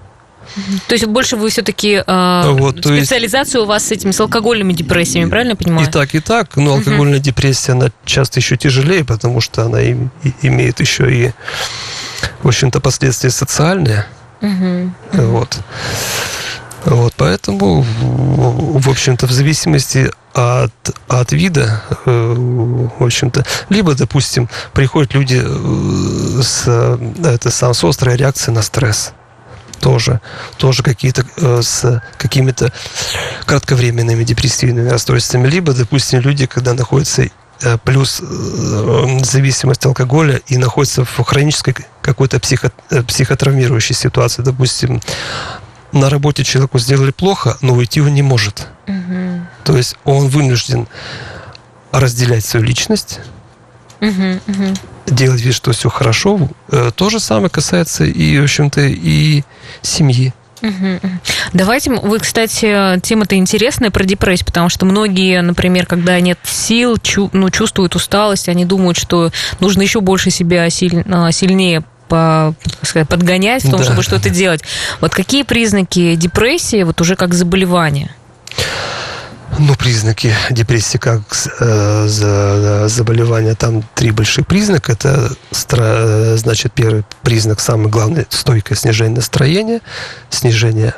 То 0.87 0.95
есть 0.95 1.05
больше 1.05 1.35
вы 1.35 1.49
все-таки 1.49 2.01
э, 2.05 2.51
вот, 2.51 2.79
специализацию 2.79 3.61
есть... 3.61 3.65
у 3.65 3.65
вас 3.65 3.85
с 3.85 3.91
этими 3.91 4.11
с 4.11 4.19
алкогольными 4.19 4.73
депрессиями, 4.73 5.29
правильно 5.29 5.51
я 5.51 5.55
понимаю? 5.57 5.87
И 5.87 5.91
так, 5.91 6.15
и 6.15 6.19
так. 6.19 6.55
Но 6.55 6.75
алкогольная 6.75 7.17
угу. 7.17 7.23
депрессия, 7.23 7.73
она 7.73 7.91
часто 8.05 8.39
еще 8.39 8.55
тяжелее, 8.57 9.03
потому 9.03 9.41
что 9.41 9.65
она 9.65 9.81
им, 9.81 10.09
и, 10.23 10.33
имеет 10.43 10.79
еще 10.79 11.13
и, 11.13 11.31
в 12.41 12.47
общем-то, 12.47 12.79
последствия 12.79 13.29
социальные. 13.29 14.05
Угу. 14.41 14.91
Вот. 15.13 15.59
Вот, 16.89 17.13
поэтому, 17.17 17.81
в 17.81 18.89
общем-то, 18.89 19.27
в 19.27 19.31
зависимости 19.31 20.09
от, 20.33 20.71
от 21.09 21.31
вида, 21.33 21.81
э, 22.05 22.33
в 22.97 23.03
общем-то, 23.03 23.45
либо, 23.67 23.93
допустим, 23.93 24.47
приходят 24.71 25.13
люди 25.13 25.43
э, 25.43 26.41
с, 26.41 26.65
это, 27.25 27.51
сам, 27.51 27.73
с 27.73 27.83
острой 27.83 28.15
реакцией 28.15 28.55
на 28.55 28.61
стресс 28.61 29.11
тоже, 29.81 30.21
тоже 30.57 30.81
какие-то 30.81 31.25
э, 31.35 31.61
с 31.61 32.01
какими-то 32.17 32.71
кратковременными 33.45 34.23
депрессивными 34.23 34.87
расстройствами, 34.87 35.45
либо, 35.45 35.73
допустим, 35.73 36.21
люди, 36.21 36.45
когда 36.45 36.73
находятся 36.73 37.23
э, 37.63 37.77
плюс 37.83 38.21
э, 38.21 39.19
зависимость 39.23 39.85
алкоголя 39.85 40.39
и 40.47 40.57
находится 40.57 41.03
в 41.03 41.21
хронической 41.25 41.75
какой-то 42.01 42.39
психо, 42.39 42.71
психотравмирующей 43.07 43.93
ситуации. 43.93 44.41
Допустим, 44.41 45.01
на 45.91 46.09
работе 46.09 46.43
человеку 46.43 46.79
сделали 46.79 47.11
плохо, 47.11 47.57
но 47.61 47.73
уйти 47.73 48.01
он 48.01 48.13
не 48.13 48.21
может. 48.21 48.67
Угу. 48.87 49.41
То 49.63 49.77
есть 49.77 49.95
он 50.03 50.27
вынужден 50.27 50.87
разделять 51.91 52.45
свою 52.45 52.65
личность, 52.65 53.19
угу, 54.01 54.39
угу. 54.47 54.73
делать 55.07 55.41
вид, 55.41 55.53
что 55.55 55.71
все 55.71 55.89
хорошо. 55.89 56.49
То 56.95 57.09
же 57.09 57.19
самое 57.19 57.49
касается 57.49 58.03
и, 58.03 58.39
в 58.39 58.43
общем-то, 58.43 58.81
и 58.81 59.43
семьи. 59.81 60.33
Давайте, 61.53 61.91
вы, 61.91 62.19
кстати, 62.19 62.99
тема-то 63.01 63.35
интересная 63.35 63.91
про 63.91 64.03
депрессию, 64.03 64.47
потому 64.47 64.69
что 64.69 64.85
многие, 64.85 65.41
например, 65.41 65.85
когда 65.85 66.19
нет 66.19 66.39
сил, 66.43 66.97
чу, 66.97 67.29
ну, 67.33 67.49
чувствуют 67.49 67.95
усталость, 67.95 68.49
они 68.49 68.65
думают, 68.65 68.97
что 68.97 69.31
нужно 69.59 69.83
еще 69.83 70.01
больше 70.01 70.31
себя 70.31 70.63
а, 70.63 70.69
сильнее 70.69 71.83
по, 72.07 72.53
сказать, 72.81 73.07
подгонять 73.07 73.63
в 73.63 73.69
том, 73.69 73.79
да. 73.79 73.85
чтобы 73.85 74.03
что-то 74.03 74.29
делать. 74.29 74.61
Вот 75.01 75.13
какие 75.13 75.43
признаки 75.43 76.15
депрессии, 76.15 76.83
вот 76.83 76.99
уже 77.01 77.15
как 77.15 77.33
заболевание? 77.33 78.13
Ну, 79.59 79.73
признаки 79.75 80.35
депрессии 80.51 80.97
как 80.97 81.21
э, 81.59 82.07
за, 82.07 82.87
заболевания, 82.87 83.55
там 83.55 83.83
три 83.95 84.11
больших 84.11 84.45
признака. 84.45 84.91
Это, 84.91 85.31
значит, 86.37 86.73
первый 86.73 87.03
признак, 87.23 87.59
самый 87.59 87.89
главный, 87.89 88.27
стойкое 88.29 88.77
снижение 88.77 89.15
настроения, 89.15 89.81
снижение 90.29 90.93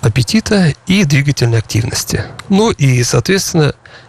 аппетита 0.00 0.72
и 0.86 1.04
двигательной 1.04 1.58
активности. 1.58 2.24
Ну 2.48 2.70
и, 2.70 3.02
соответственно, 3.02 3.74
Э, 3.74 4.07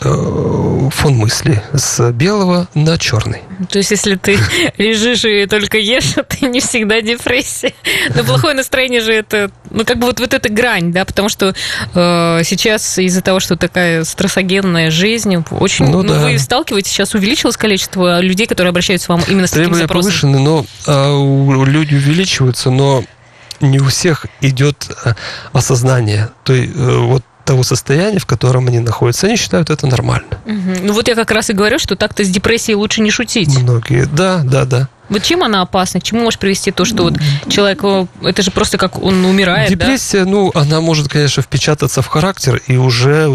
фон 0.00 1.14
мысли 1.16 1.62
с 1.74 2.10
белого 2.12 2.68
на 2.74 2.98
черный. 2.98 3.42
То 3.68 3.78
есть, 3.78 3.90
если 3.90 4.14
ты 4.14 4.38
лежишь 4.78 5.24
и 5.24 5.46
только 5.46 5.78
ешь, 5.78 6.12
это 6.16 6.46
не 6.46 6.60
всегда 6.60 7.00
депрессия. 7.00 7.74
Но 8.14 8.24
плохое 8.24 8.54
настроение 8.54 9.00
же 9.00 9.12
это, 9.12 9.50
ну, 9.70 9.84
как 9.84 9.98
бы 9.98 10.06
вот, 10.06 10.20
вот 10.20 10.32
эта 10.32 10.48
грань, 10.48 10.92
да, 10.92 11.04
потому 11.04 11.28
что 11.28 11.54
э, 11.94 12.40
сейчас 12.44 12.98
из-за 12.98 13.20
того, 13.20 13.40
что 13.40 13.56
такая 13.56 14.04
стрессогенная 14.04 14.90
жизнь, 14.90 15.44
очень, 15.50 15.86
ну, 15.86 16.02
ну 16.02 16.14
да. 16.14 16.20
вы 16.22 16.38
сталкиваетесь, 16.38 16.90
сейчас 16.90 17.14
увеличилось 17.14 17.56
количество 17.56 18.20
людей, 18.20 18.46
которые 18.46 18.70
обращаются 18.70 19.06
к 19.06 19.10
вам 19.10 19.22
именно 19.28 19.46
с 19.46 19.50
таким 19.50 19.64
Требования 19.64 19.82
запросом. 19.82 20.10
повышены, 20.10 20.38
но 20.38 20.66
у, 21.18 21.64
люди 21.64 21.94
увеличиваются, 21.94 22.70
но 22.70 23.04
не 23.60 23.78
у 23.78 23.86
всех 23.86 24.26
идет 24.40 24.88
э, 25.04 25.12
осознание. 25.52 26.30
То 26.44 26.54
есть, 26.54 26.72
э, 26.74 26.96
вот 26.98 27.22
того 27.50 27.64
состояния, 27.64 28.20
в 28.20 28.26
котором 28.26 28.68
они 28.68 28.78
находятся. 28.78 29.26
Они 29.26 29.34
считают 29.34 29.70
это 29.70 29.84
нормально. 29.88 30.38
Угу. 30.46 30.84
Ну 30.84 30.92
вот 30.92 31.08
я 31.08 31.16
как 31.16 31.32
раз 31.32 31.50
и 31.50 31.52
говорю, 31.52 31.80
что 31.80 31.96
так-то 31.96 32.22
с 32.22 32.28
депрессией 32.28 32.76
лучше 32.76 33.00
не 33.00 33.10
шутить. 33.10 33.58
Многие, 33.58 34.06
да, 34.06 34.42
да, 34.44 34.64
да. 34.64 34.88
Вот 35.08 35.24
чем 35.24 35.42
она 35.42 35.62
опасна? 35.62 35.98
К 35.98 36.04
чему 36.04 36.20
может 36.20 36.38
привести 36.38 36.70
то, 36.70 36.84
что 36.84 37.02
вот 37.02 37.14
человек, 37.48 37.82
это 38.22 38.42
же 38.42 38.52
просто 38.52 38.78
как 38.78 39.02
он 39.02 39.24
умирает, 39.24 39.68
Депрессия, 39.68 40.24
да? 40.24 40.30
ну, 40.30 40.52
она 40.54 40.80
может, 40.80 41.08
конечно, 41.08 41.42
впечататься 41.42 42.02
в 42.02 42.06
характер 42.06 42.62
и 42.68 42.76
уже 42.76 43.28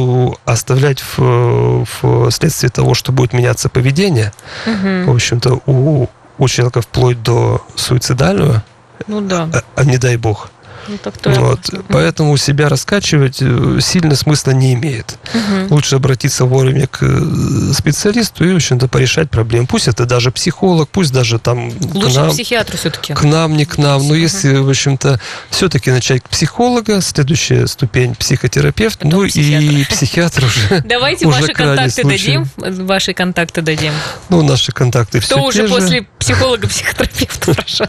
оставлять 0.45 1.03
в, 1.17 1.85
в 2.01 2.31
следствие 2.31 2.69
того, 2.69 2.93
что 2.93 3.11
будет 3.11 3.33
меняться 3.33 3.67
поведение. 3.67 4.31
Угу. 4.65 5.11
В 5.11 5.13
общем-то, 5.13 5.61
у, 5.65 6.07
у 6.37 6.47
человека 6.47 6.79
вплоть 6.79 7.21
до 7.21 7.61
суицидального, 7.75 8.63
ну 9.07 9.19
да. 9.19 9.49
а, 9.53 9.61
а 9.75 9.83
не 9.83 9.97
дай 9.97 10.15
бог. 10.15 10.49
Ну, 10.87 10.97
так 10.97 11.15
вот. 11.37 11.59
Поэтому 11.89 12.35
себя 12.37 12.69
раскачивать 12.69 13.37
э, 13.41 13.79
сильно 13.81 14.15
смысла 14.15 14.51
не 14.51 14.73
имеет. 14.73 15.17
Угу. 15.33 15.75
Лучше 15.75 15.95
обратиться 15.95 16.45
вовремя 16.45 16.87
к 16.87 16.99
э, 17.01 17.73
специалисту 17.73 18.45
и, 18.45 18.53
в 18.53 18.55
общем-то, 18.55 18.87
порешать 18.87 19.29
проблемы. 19.29 19.67
Пусть 19.67 19.87
это 19.87 20.05
даже 20.05 20.31
психолог, 20.31 20.89
пусть 20.89 21.13
даже 21.13 21.39
там... 21.39 21.71
Лучше 21.93 22.13
к 22.13 22.15
нам, 22.15 22.29
психиатру 22.31 22.77
все-таки. 22.77 23.13
К 23.13 23.23
нам, 23.23 23.55
не 23.55 23.65
к 23.65 23.77
нам. 23.77 24.01
Но 24.01 24.09
угу. 24.09 24.15
если, 24.15 24.57
в 24.57 24.69
общем-то, 24.69 25.19
все-таки 25.49 25.91
начать 25.91 26.23
к 26.23 26.29
психолога, 26.29 27.01
следующая 27.01 27.67
ступень 27.67 28.15
психотерапевт, 28.15 28.99
Потом 28.99 29.21
ну 29.21 29.27
психиатр. 29.27 29.65
и 29.65 29.83
психиатр 29.85 30.45
уже 30.45 30.83
Давайте 30.85 31.27
уже 31.27 31.41
ваши 31.41 31.53
контакты 31.53 32.03
дадим. 32.03 32.47
Ваши 32.57 33.13
контакты 33.13 33.61
дадим. 33.61 33.93
Ну, 34.29 34.41
наши 34.41 34.71
контакты 34.71 35.19
все 35.19 35.35
Кто 35.35 35.45
уже 35.45 35.67
после 35.67 36.07
психолога-психотерапевта, 36.19 37.53
прошу. 37.55 37.85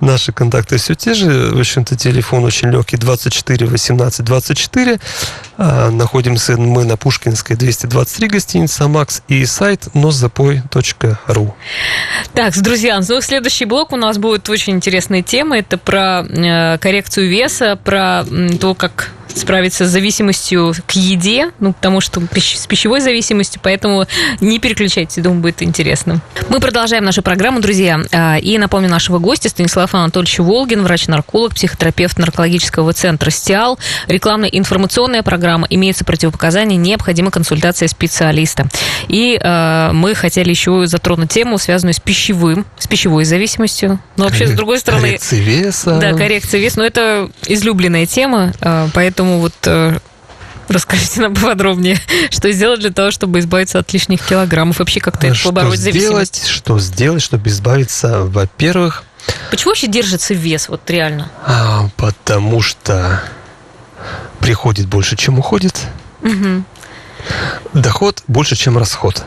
Наши 0.00 0.32
контакты 0.32 0.76
все 0.76 0.94
те 0.94 1.14
же. 1.14 1.50
В 1.54 1.58
общем-то, 1.58 1.89
телефон 1.96 2.44
очень 2.44 2.70
легкий 2.70 2.96
24 2.96 3.66
18 3.66 4.24
24. 4.24 5.00
Находимся 5.56 6.56
мы 6.56 6.84
на 6.84 6.96
Пушкинской 6.96 7.56
223 7.56 8.28
гостиница 8.28 8.88
«Макс» 8.88 9.22
и 9.28 9.44
сайт 9.44 9.94
носзапой.ру. 9.94 11.54
Так, 12.34 12.60
друзья, 12.60 13.00
ну, 13.06 13.20
следующий 13.20 13.64
блок 13.64 13.92
у 13.92 13.96
нас 13.96 14.18
будет 14.18 14.48
очень 14.48 14.74
интересная 14.74 15.22
тема. 15.22 15.58
Это 15.58 15.78
про 15.78 16.22
э, 16.22 16.78
коррекцию 16.78 17.28
веса, 17.28 17.76
про 17.76 18.24
то, 18.60 18.74
как 18.74 19.12
справиться 19.34 19.86
с 19.86 19.90
зависимостью 19.90 20.74
к 20.86 20.92
еде, 20.92 21.50
ну, 21.60 21.72
потому 21.72 22.00
что 22.00 22.20
с 22.20 22.66
пищевой 22.66 23.00
зависимостью, 23.00 23.60
поэтому 23.62 24.06
не 24.40 24.58
переключайтесь, 24.58 25.22
думаю, 25.22 25.40
будет 25.40 25.62
интересно. 25.62 26.20
Мы 26.48 26.60
продолжаем 26.60 27.04
нашу 27.04 27.22
программу, 27.22 27.60
друзья, 27.60 28.00
а, 28.12 28.38
и 28.38 28.58
напомню 28.58 28.88
нашего 28.88 29.18
гостя 29.18 29.48
Станислав 29.48 29.94
Анатольевич 29.94 30.38
Волгин, 30.38 30.82
врач-нарколог, 30.82 31.54
психотерапевт 31.54 32.18
наркологического 32.18 32.92
центра 32.92 33.30
«Стиал». 33.30 33.78
Рекламно-информационная 34.08 35.22
программа, 35.22 35.66
имеется 35.70 36.04
противопоказания, 36.04 36.76
необходима 36.76 37.30
консультация 37.30 37.88
специалиста. 37.88 38.68
И 39.08 39.38
э, 39.40 39.90
мы 39.92 40.14
хотели 40.14 40.50
еще 40.50 40.86
затронуть 40.86 41.30
тему, 41.30 41.58
связанную 41.58 41.94
с 41.94 42.00
пищевым, 42.00 42.66
с 42.78 42.86
пищевой 42.86 43.24
зависимостью. 43.24 44.00
Но 44.16 44.24
вообще, 44.24 44.46
с 44.46 44.52
другой 44.52 44.78
стороны... 44.78 45.02
Коррекция 45.02 45.40
веса. 45.40 45.98
Да, 46.00 46.12
коррекция 46.12 46.60
веса, 46.60 46.78
но 46.78 46.84
это 46.84 47.30
излюбленная 47.46 48.06
тема, 48.06 48.52
поэтому 48.94 49.19
Поэтому 49.20 49.40
вот 49.40 49.52
э, 49.66 49.98
Расскажите 50.68 51.20
нам 51.20 51.34
поподробнее, 51.34 51.98
что 52.30 52.50
сделать 52.52 52.80
для 52.80 52.90
того, 52.90 53.10
чтобы 53.10 53.40
избавиться 53.40 53.78
от 53.78 53.92
лишних 53.92 54.24
килограммов, 54.24 54.78
вообще 54.78 55.00
как-то 55.00 55.26
это 55.26 55.36
побороть 55.44 55.78
зависимость? 55.78 56.46
Что 56.46 56.78
сделать, 56.78 57.20
чтобы 57.20 57.50
избавиться, 57.50 58.24
во-первых... 58.24 59.02
Почему 59.50 59.72
вообще 59.72 59.88
держится 59.88 60.32
вес, 60.32 60.70
вот 60.70 60.88
реально? 60.88 61.30
А, 61.44 61.88
потому 61.96 62.62
что 62.62 63.22
приходит 64.38 64.86
больше, 64.86 65.16
чем 65.16 65.38
уходит. 65.38 65.78
Угу. 66.22 66.64
Доход 67.74 68.22
больше, 68.26 68.56
чем 68.56 68.78
расход. 68.78 69.24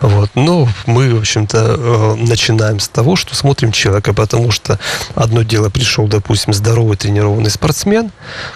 Вот. 0.00 0.30
Но 0.34 0.68
мы, 0.86 1.14
в 1.14 1.18
общем-то, 1.18 1.58
э, 1.58 2.14
начинаем 2.16 2.80
с 2.80 2.88
того, 2.88 3.16
что 3.16 3.34
смотрим 3.34 3.72
человека, 3.72 4.14
потому 4.14 4.50
что 4.50 4.78
одно 5.14 5.42
дело 5.42 5.68
пришел, 5.68 6.06
допустим, 6.06 6.54
здоровый 6.54 6.96
тренированный 6.96 7.50
спортсмен, 7.50 8.10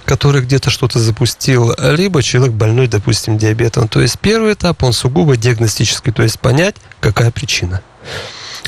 который 0.04 0.42
где-то 0.42 0.70
что-то 0.70 0.98
запустил, 0.98 1.74
либо 1.78 2.22
человек 2.22 2.54
больной, 2.54 2.88
допустим, 2.88 3.37
диабетом. 3.37 3.88
То 3.88 4.00
есть 4.00 4.18
первый 4.18 4.54
этап, 4.54 4.83
он 4.83 4.92
сугубо 4.92 5.37
диагностический, 5.37 6.12
то 6.12 6.22
есть 6.22 6.38
понять, 6.40 6.76
какая 7.00 7.30
причина. 7.30 7.83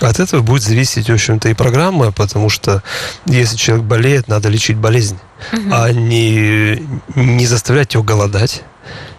От 0.00 0.20
этого 0.20 0.42
будет 0.42 0.62
зависеть, 0.62 1.08
в 1.08 1.12
общем-то, 1.12 1.48
и 1.48 1.54
программа, 1.54 2.12
потому 2.12 2.50
что 2.50 2.82
если 3.24 3.56
человек 3.56 3.86
болеет, 3.86 4.28
надо 4.28 4.48
лечить 4.50 4.76
болезнь, 4.76 5.18
угу. 5.52 5.70
а 5.72 5.90
не, 5.90 6.82
не 7.14 7.46
заставлять 7.46 7.94
его 7.94 8.02
голодать 8.04 8.62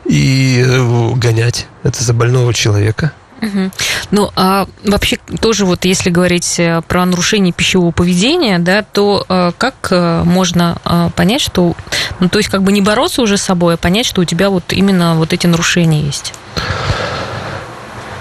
и 0.05 0.63
э, 0.65 1.11
гонять. 1.15 1.65
Это 1.83 2.03
за 2.03 2.13
больного 2.13 2.53
человека. 2.53 3.11
Угу. 3.41 3.71
Ну, 4.11 4.31
а 4.35 4.67
вообще 4.83 5.17
тоже 5.39 5.65
вот 5.65 5.85
если 5.85 6.09
говорить 6.09 6.59
э, 6.59 6.81
про 6.87 7.05
нарушение 7.05 7.53
пищевого 7.53 7.91
поведения, 7.91 8.59
да, 8.59 8.81
то 8.81 9.25
э, 9.27 9.51
как 9.57 9.87
э, 9.91 10.23
можно 10.23 10.77
понять, 11.15 11.41
что, 11.41 11.75
ну, 12.19 12.29
то 12.29 12.39
есть 12.39 12.49
как 12.49 12.63
бы 12.63 12.71
не 12.71 12.81
бороться 12.81 13.21
уже 13.21 13.37
с 13.37 13.43
собой, 13.43 13.75
а 13.75 13.77
понять, 13.77 14.05
что 14.05 14.21
у 14.21 14.25
тебя 14.25 14.49
вот 14.49 14.73
именно 14.73 15.15
вот 15.15 15.33
эти 15.33 15.47
нарушения 15.47 16.01
есть? 16.01 16.33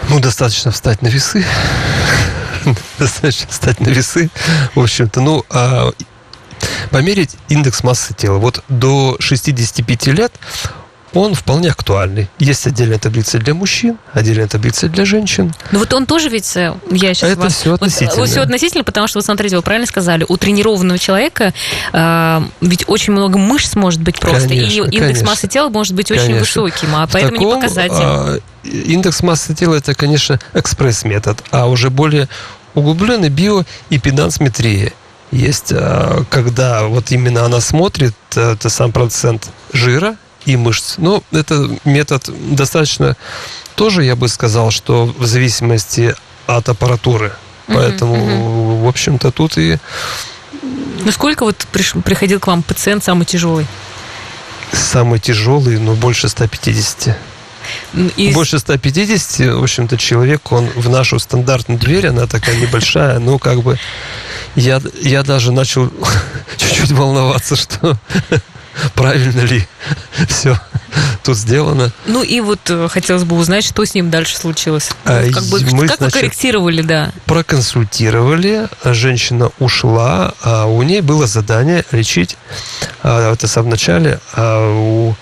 Ну, 0.09 0.21
достаточно 0.21 0.71
встать 0.71 1.03
на 1.03 1.09
весы. 1.09 1.45
Достаточно 2.99 3.49
встать 3.49 3.81
на 3.81 3.89
весы. 3.89 4.31
В 4.75 4.81
общем-то, 4.81 5.21
ну, 5.21 5.45
а 5.51 5.93
померить 6.91 7.37
индекс 7.49 7.83
массы 7.83 8.15
тела. 8.15 8.39
Вот 8.39 8.63
до 8.69 9.17
65 9.19 10.07
лет 10.09 10.33
он 11.15 11.35
вполне 11.35 11.71
актуальный. 11.71 12.29
Есть 12.39 12.67
отдельная 12.67 12.99
таблица 12.99 13.39
для 13.39 13.55
мужчин, 13.55 13.99
отдельная 14.13 14.49
таблица 14.49 14.89
для 14.89 15.05
женщин. 15.05 15.55
Ну 15.73 15.79
вот 15.79 15.93
он 15.95 16.07
тоже 16.07 16.29
ведь, 16.29 16.57
э, 16.57 16.75
я 16.91 17.15
сейчас 17.15 17.31
Это 17.31 17.41
вас... 17.41 17.55
все 17.55 17.75
относительно. 17.75 18.17
Вот, 18.17 18.29
все 18.29 18.41
относительно, 18.41 18.85
потому 18.85 19.07
что, 19.07 19.19
вот 19.19 19.25
смотрите, 19.25 19.57
вы 19.57 19.63
правильно 19.63 19.87
сказали, 19.87 20.27
у 20.29 20.37
тренированного 20.37 20.99
человека 20.99 21.53
э, 21.93 22.43
ведь 22.61 22.85
очень 22.87 23.13
много 23.13 23.39
мышц 23.39 23.75
может 23.75 24.01
быть 24.01 24.19
просто, 24.19 24.49
конечно, 24.49 24.85
и 24.85 24.87
индекс 24.87 25.01
конечно. 25.01 25.27
массы 25.27 25.49
тела 25.49 25.69
может 25.69 25.95
быть 25.95 26.11
очень 26.11 26.23
конечно. 26.23 26.41
высоким, 26.41 26.95
а 26.95 27.07
поэтому 27.07 27.37
таком, 27.37 27.49
не 27.49 27.55
показатель. 27.61 27.95
А, 27.99 28.39
индекс 28.65 29.23
массы 29.23 29.55
тела 29.55 29.75
это, 29.77 29.95
конечно, 29.95 30.39
экспресс-метод, 30.55 31.43
а 31.51 31.67
уже 31.67 31.91
более 31.91 32.29
углубленный 32.75 33.31
биоимпедансметрия 33.31 34.93
есть, 35.31 35.73
а, 35.73 36.25
когда 36.31 36.85
вот 36.85 37.11
именно 37.11 37.45
она 37.45 37.61
смотрит, 37.61 38.15
это 38.35 38.69
сам 38.69 38.93
процент 38.93 39.49
жира, 39.73 40.17
и 40.47 40.57
мышц. 40.57 40.95
Но 40.97 41.23
это 41.33 41.69
метод 41.85 42.31
достаточно 42.55 43.17
тоже, 43.75 44.05
я 44.05 44.17
бы 44.17 44.29
сказал, 44.29 44.71
что 44.71 45.07
в 45.07 45.27
зависимости 45.27 46.15
от 46.47 46.69
аппаратуры. 46.69 47.33
Поэтому, 47.67 48.17
uh-huh. 48.17 48.85
в 48.85 48.89
общем-то, 48.89 49.33
тут 49.33 49.59
и... 49.59 49.77
Ну, 50.63 51.13
сколько 51.13 51.45
вот 51.45 51.67
приш... 51.73 51.95
приходил 52.05 52.41
к 52.41 52.47
вам 52.47 52.63
пациент 52.63 53.05
самый 53.05 53.25
тяжелый? 53.25 53.67
Самый 54.73 55.19
тяжелый, 55.19 55.79
ну, 55.79 55.95
больше 55.95 56.29
150. 56.29 57.17
И... 58.17 58.33
Больше 58.33 58.61
150, 58.61 59.55
в 59.57 59.63
общем-то, 59.63 59.99
человек, 59.99 60.53
он 60.53 60.69
в 60.77 60.89
нашу 60.89 61.19
стандартную 61.19 61.81
дверь, 61.81 62.09
она 62.09 62.29
такая 62.29 62.57
небольшая, 62.57 63.19
ну, 63.19 63.41
как 63.41 63.63
бы, 63.63 63.79
я, 64.55 64.81
я 65.03 65.25
даже 65.25 65.51
начал 65.51 65.91
чуть-чуть 66.57 66.93
волноваться, 66.93 67.57
что 67.57 67.99
правильно 68.95 69.41
ли 69.43 69.67
все 70.29 70.59
тут 71.23 71.37
сделано. 71.37 71.93
Ну 72.07 72.23
и 72.23 72.41
вот 72.41 72.61
э, 72.71 72.89
хотелось 72.89 73.25
бы 73.25 73.37
узнать, 73.37 73.65
что 73.65 73.85
с 73.85 73.95
ним 73.95 74.11
дальше 74.11 74.37
случилось. 74.37 74.91
А, 75.05 75.29
как 75.31 75.43
бы, 75.45 75.61
мы, 75.73 75.89
как 75.89 75.99
значит, 75.99 76.01
вы 76.01 76.11
корректировали, 76.11 76.83
да? 76.83 77.13
Проконсультировали, 77.27 78.69
женщина 78.85 79.51
ушла, 79.59 80.35
а 80.43 80.67
у 80.67 80.83
ней 80.83 81.01
было 81.01 81.27
задание 81.27 81.85
лечить, 81.91 82.37
а, 83.03 83.33
это 83.33 83.47
в 83.47 83.51
самом 83.51 83.71
начале, 83.71 84.21
а 84.35 84.71
у 84.73 85.15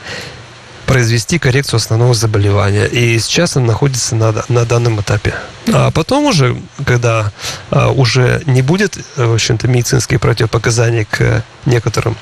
произвести 0.86 1.38
коррекцию 1.38 1.78
основного 1.78 2.14
заболевания. 2.14 2.86
И 2.86 3.18
сейчас 3.18 3.56
она 3.56 3.68
находится 3.68 4.14
на, 4.14 4.34
на 4.48 4.64
данном 4.66 5.00
этапе. 5.00 5.34
А 5.72 5.90
потом 5.90 6.26
уже, 6.26 6.56
когда 6.84 7.32
а, 7.70 7.90
уже 7.90 8.42
не 8.46 8.60
будет, 8.62 8.98
в 9.16 9.34
общем-то, 9.34 9.66
медицинских 9.66 10.20
противопоказаний 10.20 11.06
к 11.06 11.42
некоторым 11.64 12.16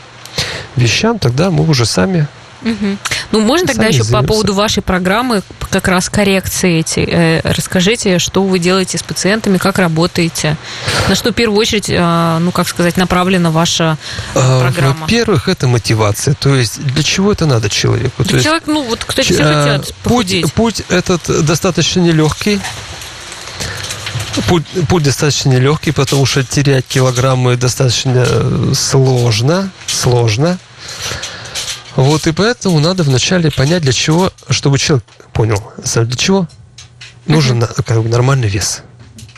вещам, 0.76 1.18
тогда 1.18 1.50
мы 1.50 1.68
уже 1.68 1.86
сами 1.86 2.26
Угу. 2.64 2.96
Ну, 3.32 3.40
можно 3.40 3.66
тогда 3.66 3.86
еще 3.86 4.02
займемся. 4.02 4.26
по 4.28 4.34
поводу 4.34 4.54
вашей 4.54 4.82
программы, 4.82 5.42
как 5.70 5.88
раз 5.88 6.08
коррекции 6.08 6.80
эти. 6.80 7.00
Э, 7.00 7.40
расскажите, 7.42 8.18
что 8.18 8.42
вы 8.42 8.58
делаете 8.58 8.98
с 8.98 9.02
пациентами, 9.02 9.58
как 9.58 9.78
работаете, 9.78 10.56
на 11.08 11.14
что 11.14 11.32
в 11.32 11.34
первую 11.34 11.58
очередь, 11.58 11.90
э, 11.90 12.38
ну, 12.40 12.52
как 12.52 12.68
сказать, 12.68 12.96
направлена 12.96 13.50
ваша 13.50 13.98
а, 14.34 14.60
программа? 14.60 15.00
Во-первых, 15.00 15.48
это 15.48 15.66
мотивация. 15.66 16.34
То 16.34 16.54
есть, 16.54 16.82
для 16.82 17.02
чего 17.02 17.32
это 17.32 17.46
надо 17.46 17.68
человеку? 17.68 18.24
То 18.24 18.40
человек, 18.40 18.64
ну, 18.66 18.82
вот, 18.82 19.04
кстати, 19.04 19.32
все 19.32 19.42
хотят 19.42 19.94
похудеть. 20.04 20.52
Путь, 20.52 20.84
путь 20.84 20.84
этот 20.88 21.44
достаточно 21.44 22.00
нелегкий. 22.00 22.60
Путь, 24.48 24.64
путь 24.88 25.02
достаточно 25.02 25.50
нелегкий, 25.50 25.92
потому 25.92 26.26
что 26.26 26.42
терять 26.42 26.86
килограммы 26.86 27.56
достаточно 27.56 28.24
э, 28.26 28.72
сложно. 28.74 29.70
Сложно. 29.86 30.58
Вот 31.96 32.26
и 32.26 32.32
поэтому 32.32 32.80
надо 32.80 33.02
вначале 33.02 33.50
понять, 33.50 33.82
для 33.82 33.92
чего, 33.92 34.32
чтобы 34.48 34.78
человек 34.78 35.04
понял, 35.32 35.62
для 35.84 36.16
чего 36.16 36.48
нужен 37.26 37.62
uh-huh. 37.62 37.82
как 37.84 38.02
бы, 38.02 38.08
нормальный 38.08 38.48
вес. 38.48 38.82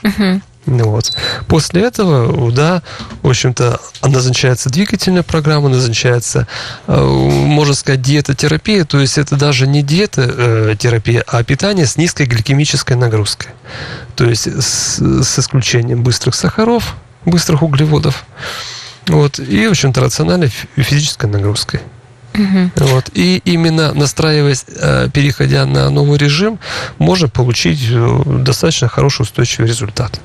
Uh-huh. 0.02 0.40
Вот. 0.66 1.14
После 1.46 1.82
этого, 1.82 2.50
да, 2.50 2.82
в 3.22 3.28
общем-то, 3.28 3.80
назначается 4.02 4.70
двигательная 4.70 5.22
программа, 5.22 5.68
назначается, 5.68 6.46
э, 6.86 7.04
можно 7.04 7.74
сказать, 7.74 8.00
диетотерапия, 8.00 8.84
то 8.84 8.98
есть 8.98 9.18
это 9.18 9.36
даже 9.36 9.66
не 9.66 9.82
диета-терапия, 9.82 11.22
а 11.26 11.42
питание 11.44 11.86
с 11.86 11.96
низкой 11.96 12.26
гликемической 12.26 12.96
нагрузкой. 12.96 13.50
То 14.16 14.28
есть 14.28 14.46
с, 14.46 14.98
с 14.98 15.38
исключением 15.38 16.02
быстрых 16.02 16.34
сахаров, 16.34 16.96
быстрых 17.24 17.62
углеводов, 17.62 18.24
вот, 19.06 19.38
и, 19.38 19.66
в 19.66 19.70
общем-то, 19.70 20.00
рациональной 20.00 20.48
физической 20.76 21.26
нагрузкой. 21.26 21.80
Угу. 22.34 22.70
Вот. 22.76 23.10
И 23.14 23.40
именно 23.44 23.92
настраиваясь, 23.94 24.64
э, 24.68 25.08
переходя 25.12 25.66
на 25.66 25.90
новый 25.90 26.18
режим, 26.18 26.58
можно 26.98 27.28
получить 27.28 27.80
э, 27.90 28.22
достаточно 28.26 28.88
хороший 28.88 29.22
устойчивый 29.22 29.68
результат. 29.68 30.20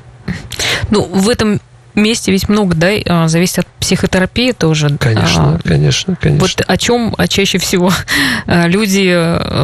Ну, 0.89 1.03
в 1.03 1.29
этом 1.29 1.59
месте 1.93 2.31
ведь 2.31 2.49
много, 2.49 2.75
да, 2.75 2.89
а, 3.07 3.27
зависит 3.27 3.59
от 3.59 3.67
психотерапии 3.79 4.53
тоже. 4.53 4.97
Конечно, 4.99 5.55
а, 5.55 5.67
конечно, 5.67 6.15
конечно. 6.15 6.47
Вот 6.47 6.63
о 6.65 6.77
чем 6.77 7.15
чаще 7.27 7.57
всего 7.57 7.91
э, 8.47 8.67
люди 8.67 9.11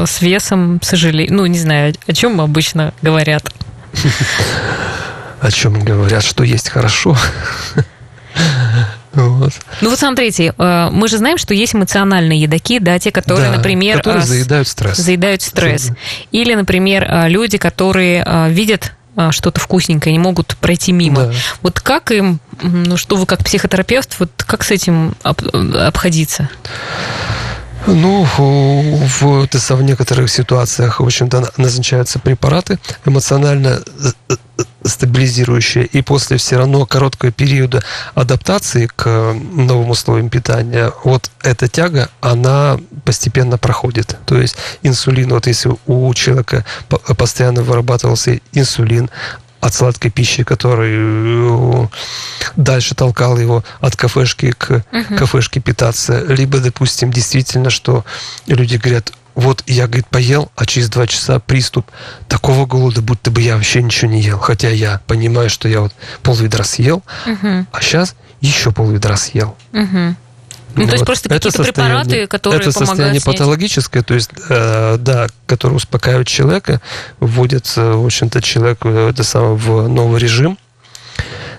с 0.06 0.22
весом 0.22 0.80
сожалеют, 0.82 1.32
ну, 1.32 1.46
не 1.46 1.60
знаю, 1.60 1.96
о 2.06 2.14
чем 2.14 2.42
обычно 2.42 2.94
говорят? 3.02 3.52
О 5.42 5.52
чем 5.52 5.84
говорят, 5.84 6.24
что 6.24 6.44
есть 6.44 6.70
хорошо. 6.70 7.18
Вот. 9.14 9.54
Ну 9.80 9.92
вот 9.92 10.00
смотрите, 10.00 10.54
э, 10.58 10.90
мы 10.92 11.08
же 11.08 11.18
знаем, 11.18 11.38
что 11.38 11.54
есть 11.54 11.74
эмоциональные 11.74 12.42
едоки, 12.42 12.80
да, 12.80 13.00
те, 13.00 13.12
которые, 13.12 13.50
да, 13.50 13.58
например... 13.58 13.98
Которые 13.98 14.24
э, 14.24 14.26
заедают 14.26 14.68
стресс. 14.68 14.98
Заедают 14.98 15.42
стресс. 15.42 15.92
Или, 16.32 16.54
например, 16.54 17.06
э, 17.08 17.30
люди, 17.30 17.58
которые 17.58 18.50
видят 18.50 18.94
что-то 19.32 19.62
вкусненькое, 19.62 20.12
не 20.12 20.20
могут 20.20 20.58
пройти 20.58 20.92
мимо. 20.92 21.28
Да. 21.28 21.34
Вот 21.62 21.80
как 21.80 22.12
им, 22.12 22.42
ну 22.62 22.98
что 22.98 23.16
вы 23.16 23.26
как 23.26 23.46
психотерапевт, 23.46 24.20
вот 24.20 24.32
как 24.46 24.64
с 24.66 24.72
этим 24.72 25.16
обходиться? 25.24 26.50
Ну, 27.88 28.24
в, 28.38 29.48
в 29.48 29.82
некоторых 29.84 30.30
ситуациях, 30.30 31.00
в 31.00 31.06
общем-то, 31.06 31.52
назначаются 31.58 32.20
препараты 32.20 32.80
эмоционально 33.06 33.80
э, 34.00 34.12
э, 34.30 34.36
стабилизирующие, 34.84 35.86
и 35.86 36.02
после 36.02 36.38
все 36.38 36.58
равно 36.58 36.86
короткого 36.86 37.32
периода 37.32 37.84
адаптации 38.16 38.88
к 38.88 39.06
новым 39.54 39.92
условиям 39.92 40.30
питания, 40.30 40.92
вот 41.04 41.30
эта 41.44 41.68
тяга, 41.68 42.10
она 42.22 42.80
постепенно 43.04 43.58
проходит. 43.58 44.18
То 44.26 44.40
есть 44.42 44.58
инсулин, 44.82 45.30
вот 45.30 45.48
если 45.48 45.72
у 45.86 46.14
человека 46.14 46.66
постоянно 47.18 47.62
вырабатывался 47.62 48.40
инсулин, 48.54 49.10
от 49.66 49.74
сладкой 49.74 50.12
пищи, 50.12 50.44
который 50.44 50.94
э, 50.96 51.88
дальше 52.56 52.94
толкал 52.94 53.40
его 53.40 53.64
от 53.80 53.96
кафешки 53.96 54.52
к 54.52 54.86
кафешке 55.18 55.60
питаться. 55.60 56.24
Либо, 56.28 56.60
допустим, 56.60 57.12
действительно, 57.12 57.72
что 57.72 58.06
люди 58.46 58.76
говорят, 58.76 59.12
вот 59.34 59.64
я, 59.66 59.88
говорит, 59.88 60.08
поел, 60.08 60.52
а 60.56 60.68
через 60.68 60.90
два 60.90 61.08
часа 61.08 61.40
приступ 61.40 61.88
такого 62.28 62.68
голода, 62.68 63.02
будто 63.02 63.32
бы 63.32 63.42
я 63.42 63.56
вообще 63.56 63.82
ничего 63.82 64.12
не 64.12 64.22
ел. 64.22 64.38
Хотя 64.38 64.70
я 64.70 65.02
понимаю, 65.08 65.50
что 65.50 65.68
я 65.68 65.82
вот 65.82 65.94
пол 66.22 66.36
ведра 66.36 66.64
съел, 66.64 67.02
а 67.26 67.82
сейчас 67.82 68.16
еще 68.42 68.72
пол 68.72 68.92
ведра 68.92 69.18
съел. 69.18 69.58
Ну, 70.76 70.82
вот. 70.82 70.90
то 70.90 70.94
есть 70.94 71.06
просто 71.06 71.30
какие-то 71.30 71.64
препараты, 71.64 72.28
которые 72.28 72.62
Это 72.62 72.72
состояние 72.72 73.22
снять. 73.22 73.38
патологическое, 73.38 74.04
то 74.04 74.14
есть, 74.14 74.30
э, 74.50 74.98
да, 75.00 75.28
которое 75.48 75.76
успокаивает 75.76 76.28
человека, 76.28 76.82
вводит, 77.20 77.66
в 77.76 78.06
общем-то, 78.06 78.42
человек 78.42 78.80
э, 78.84 79.10
это 79.10 79.24
самое, 79.24 79.56
в 79.56 79.88
новый 79.88 80.20
режим, 80.20 80.58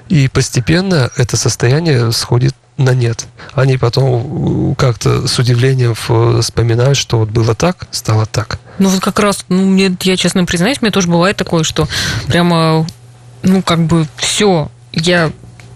и 0.08 0.28
постепенно 0.28 1.10
это 1.16 1.36
состояние 1.36 2.12
сходит 2.12 2.54
на 2.76 2.90
нет. 2.90 3.26
Они 3.54 3.78
потом 3.78 4.74
как-то 4.74 5.26
с 5.26 5.38
удивлением 5.38 5.94
вспоминают, 5.94 6.98
что 6.98 7.18
вот 7.18 7.30
было 7.30 7.54
так, 7.54 7.88
стало 7.90 8.26
так. 8.26 8.58
Ну 8.78 8.90
вот 8.90 9.00
как 9.00 9.18
раз, 9.18 9.44
ну, 9.48 9.64
мне, 9.64 9.96
я 10.02 10.16
честно 10.16 10.44
признаюсь, 10.44 10.82
мне 10.82 10.90
тоже 10.90 11.08
бывает 11.08 11.36
такое, 11.36 11.64
что 11.64 11.88
прямо, 12.26 12.86
ну 13.42 13.62
как 13.62 13.80
бы 13.86 14.06
все, 14.18 14.70
я 14.92 15.32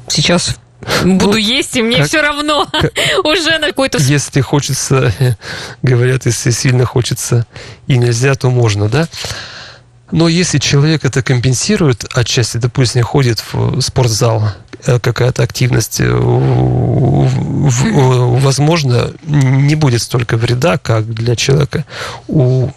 сейчас 0.09 0.60
Буду 1.05 1.33
ну, 1.33 1.37
есть, 1.37 1.77
и 1.77 1.83
мне 1.83 1.99
как, 1.99 2.07
все 2.07 2.23
равно. 2.23 2.67
Как, 2.73 2.93
Уже 3.25 3.59
на 3.59 3.69
какой-то... 3.69 3.99
Если 3.99 4.41
хочется, 4.41 5.13
говорят, 5.83 6.27
если 6.27 6.51
сильно 6.51 6.85
хочется 6.85 7.47
и 7.87 7.99
нельзя, 7.99 8.35
то 8.35 8.51
можно, 8.51 8.89
да? 8.89 9.09
Но 10.11 10.29
если 10.29 10.59
человек 10.59 11.05
это 11.05 11.23
компенсирует 11.23 12.05
отчасти, 12.13 12.57
допустим, 12.57 13.03
ходит 13.05 13.45
в 13.53 13.81
спортзал, 13.81 14.43
э, 14.87 14.99
какая-то 14.99 15.43
активность, 15.43 16.01
э, 16.01 16.11
возможно, 18.41 19.13
не 19.25 19.77
будет 19.77 20.03
столько 20.03 20.37
вреда, 20.37 20.79
как 20.79 21.07
для 21.13 21.37
человека, 21.37 21.85
у 22.27 22.71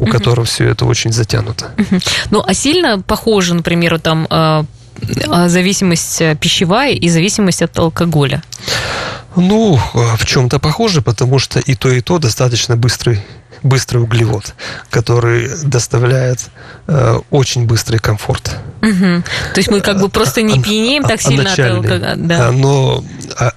у 0.00 0.06
которого 0.06 0.46
все 0.46 0.68
это 0.68 0.86
очень 0.86 1.12
затянуто. 1.12 1.72
Ну, 2.30 2.42
а 2.44 2.54
сильно 2.54 3.02
похоже, 3.02 3.52
например, 3.52 4.00
там 4.00 4.24
э, 4.24 4.26
а, 4.30 4.64
зависимость 5.48 6.20
э, 6.20 6.36
пищевая 6.36 6.92
и 6.92 7.08
зависимость 7.08 7.62
от 7.62 7.78
алкоголя? 7.78 8.42
Ну, 9.36 9.78
в 9.94 10.26
чем-то 10.26 10.58
похоже, 10.58 11.02
потому 11.02 11.38
что 11.38 11.60
и 11.60 11.74
то, 11.74 11.88
и 11.88 12.00
то 12.00 12.18
достаточно 12.18 12.76
быстрый 12.76 13.22
быстрый 13.62 13.98
углевод, 13.98 14.54
который 14.88 15.48
доставляет 15.64 16.40
э, 16.86 17.18
очень 17.30 17.66
быстрый 17.66 17.98
комфорт. 17.98 18.56
Угу. 18.82 19.22
То 19.54 19.58
есть 19.58 19.70
мы 19.70 19.80
как 19.80 20.00
бы 20.00 20.08
просто 20.08 20.42
не 20.42 20.60
пьянеем 20.60 21.04
так 21.04 21.20
сильно 21.20 21.52
от 21.52 21.58
алкоголя. 21.58 22.14
Да. 22.16 22.52
Но, 22.52 23.04
а, 23.38 23.52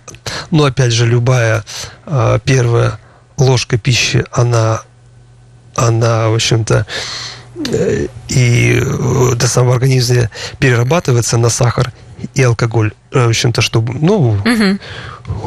но 0.52 0.66
опять 0.66 0.92
же, 0.92 1.06
любая 1.06 1.64
а, 2.06 2.40
первая 2.40 3.00
ложка 3.38 3.78
пищи, 3.78 4.26
она, 4.32 4.82
она 5.76 6.30
в 6.30 6.36
общем-то, 6.36 6.86
и 8.30 8.82
э, 8.82 9.36
до 9.36 9.48
самого 9.48 9.76
организма 9.76 10.30
перерабатывается 10.60 11.38
на 11.38 11.50
сахар 11.50 11.92
и 12.34 12.42
алкоголь, 12.42 12.94
э, 13.12 13.26
в 13.26 13.30
общем-то, 13.30 13.62
чтобы, 13.62 13.94
ну, 13.94 14.38
угу. 14.44 14.80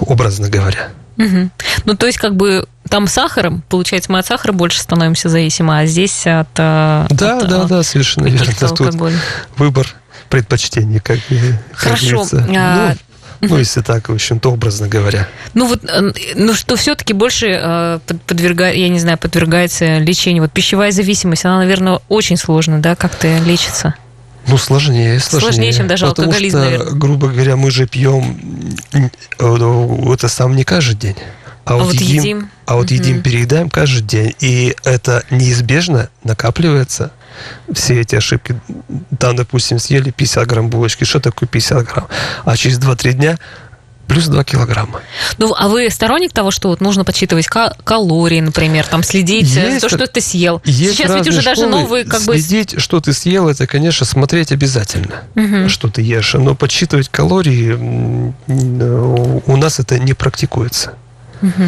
образно 0.06 0.48
говоря. 0.48 0.90
Угу. 1.18 1.50
Ну, 1.86 1.96
то 1.96 2.06
есть, 2.06 2.18
как 2.18 2.36
бы 2.36 2.68
там 2.88 3.06
сахаром, 3.06 3.62
получается, 3.68 4.12
мы 4.12 4.18
от 4.18 4.26
сахара 4.26 4.52
больше 4.52 4.80
становимся 4.80 5.28
зависимы, 5.28 5.78
а 5.78 5.86
здесь 5.86 6.26
от... 6.26 6.48
Да, 6.54 7.06
от, 7.08 7.16
да, 7.16 7.64
да, 7.64 7.82
совершенно 7.82 8.26
верно. 8.26 8.52
Тут 8.68 8.94
выбор 9.56 9.86
предпочтений, 10.28 11.00
как, 11.00 11.18
Хорошо. 11.72 12.24
Как 12.30 12.48
а... 12.54 12.88
ну, 12.90 12.96
ну, 13.40 13.58
если 13.58 13.80
так, 13.80 14.08
в 14.08 14.12
общем-то, 14.12 14.52
образно 14.52 14.88
говоря. 14.88 15.28
Ну, 15.54 15.66
вот, 15.66 15.82
ну, 16.34 16.54
что 16.54 16.76
все-таки 16.76 17.12
больше 17.12 17.46
э, 17.48 17.98
подвергает, 18.26 18.76
я 18.76 18.88
не 18.88 18.98
знаю, 18.98 19.18
подвергается 19.18 19.98
лечению. 19.98 20.42
Вот 20.42 20.52
пищевая 20.52 20.92
зависимость, 20.92 21.44
она, 21.44 21.58
наверное, 21.58 22.00
очень 22.08 22.36
сложно, 22.36 22.80
да, 22.80 22.96
как-то 22.96 23.38
лечится. 23.38 23.94
Ну, 24.46 24.58
сложнее, 24.58 25.18
сложнее. 25.18 25.52
Сложнее, 25.52 25.72
чем 25.72 25.88
даже 25.88 26.06
Потому 26.06 26.28
алкоголизм, 26.28 26.58
что, 26.58 26.64
наверное. 26.64 26.92
грубо 26.92 27.28
говоря, 27.28 27.56
мы 27.56 27.70
же 27.70 27.86
пьем 27.86 28.38
это 29.38 30.28
сам 30.28 30.54
не 30.54 30.64
каждый 30.64 30.94
день. 30.94 31.16
А, 31.64 31.74
а 31.74 31.76
вот, 31.78 31.86
вот 31.86 31.94
едим, 31.94 32.16
едим, 32.16 32.50
а 32.64 32.76
вот 32.76 32.90
едим, 32.92 33.22
переедаем 33.22 33.68
каждый 33.70 34.02
день. 34.02 34.34
И 34.38 34.76
это 34.84 35.24
неизбежно 35.30 36.10
накапливается. 36.22 37.10
Все 37.72 38.00
эти 38.00 38.16
ошибки. 38.16 38.60
Там, 39.18 39.36
допустим, 39.36 39.78
съели 39.78 40.10
50 40.10 40.46
грамм 40.46 40.70
булочки. 40.70 41.04
Что 41.04 41.20
такое 41.20 41.48
50 41.48 41.84
грамм? 41.86 42.08
А 42.44 42.56
через 42.56 42.78
2-3 42.78 43.12
дня 43.12 43.38
плюс 44.06 44.26
2 44.26 44.44
килограмма. 44.44 45.00
Ну, 45.38 45.54
а 45.56 45.68
вы 45.68 45.90
сторонник 45.90 46.32
того, 46.32 46.50
что 46.50 46.68
вот 46.68 46.80
нужно 46.80 47.04
подсчитывать 47.04 47.46
калории, 47.46 48.40
например, 48.40 48.86
там 48.86 49.02
следить 49.02 49.48
есть, 49.48 49.80
за 49.80 49.80
то, 49.80 49.88
что 49.88 50.06
ты 50.06 50.20
съел? 50.20 50.62
Есть 50.64 50.96
Сейчас 50.96 51.10
ведь 51.14 51.28
уже 51.28 51.40
школы. 51.42 51.56
даже 51.56 51.66
новые 51.66 52.04
как 52.04 52.20
следить, 52.20 52.74
бы... 52.74 52.80
что 52.80 53.00
ты 53.00 53.12
съел, 53.12 53.48
это, 53.48 53.66
конечно, 53.66 54.06
смотреть 54.06 54.52
обязательно, 54.52 55.24
угу. 55.34 55.68
что 55.68 55.88
ты 55.88 56.02
ешь. 56.02 56.34
Но 56.34 56.54
подсчитывать 56.54 57.08
калории 57.08 57.72
у 58.46 59.56
нас 59.56 59.80
это 59.80 59.98
не 59.98 60.14
практикуется. 60.14 60.94
Угу. 61.42 61.64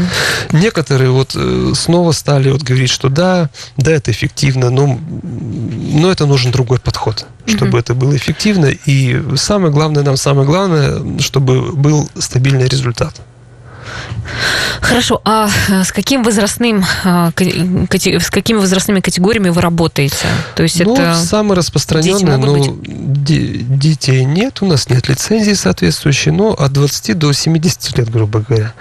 Некоторые 0.52 1.10
вот 1.10 1.32
э, 1.34 1.72
снова 1.74 2.12
стали 2.12 2.50
вот 2.50 2.62
говорить, 2.62 2.90
что 2.90 3.08
да, 3.08 3.50
да, 3.76 3.92
это 3.92 4.10
эффективно, 4.10 4.70
но, 4.70 4.98
но 5.22 6.10
это 6.10 6.26
нужен 6.26 6.52
другой 6.52 6.78
подход, 6.78 7.26
чтобы 7.46 7.70
угу. 7.70 7.78
это 7.78 7.94
было 7.94 8.16
эффективно. 8.16 8.66
И 8.66 9.36
самое 9.36 9.72
главное, 9.72 10.02
нам 10.02 10.16
самое 10.16 10.46
главное, 10.46 11.20
чтобы 11.20 11.72
был 11.72 12.08
стабильный 12.18 12.68
результат. 12.68 13.14
Хорошо, 14.80 15.20
а 15.24 15.48
э, 15.68 15.84
с 15.84 15.92
каким 15.92 16.22
возрастным, 16.22 16.84
а, 17.04 17.30
с 17.30 18.30
какими 18.30 18.58
возрастными 18.58 19.00
категориями 19.00 19.48
вы 19.48 19.60
работаете? 19.60 20.26
То 20.54 20.62
есть 20.62 20.82
ну, 20.84 20.94
это 20.94 21.14
самые 21.14 21.56
распространенные, 21.56 22.36
ну, 22.36 22.80
детей 22.82 24.24
нет, 24.24 24.62
у 24.62 24.66
нас 24.66 24.88
нет 24.88 25.08
лицензии 25.08 25.54
соответствующей, 25.54 26.30
но 26.30 26.52
от 26.52 26.72
20 26.72 27.18
до 27.18 27.32
70 27.32 27.98
лет, 27.98 28.10
грубо 28.10 28.40
говоря. 28.40 28.72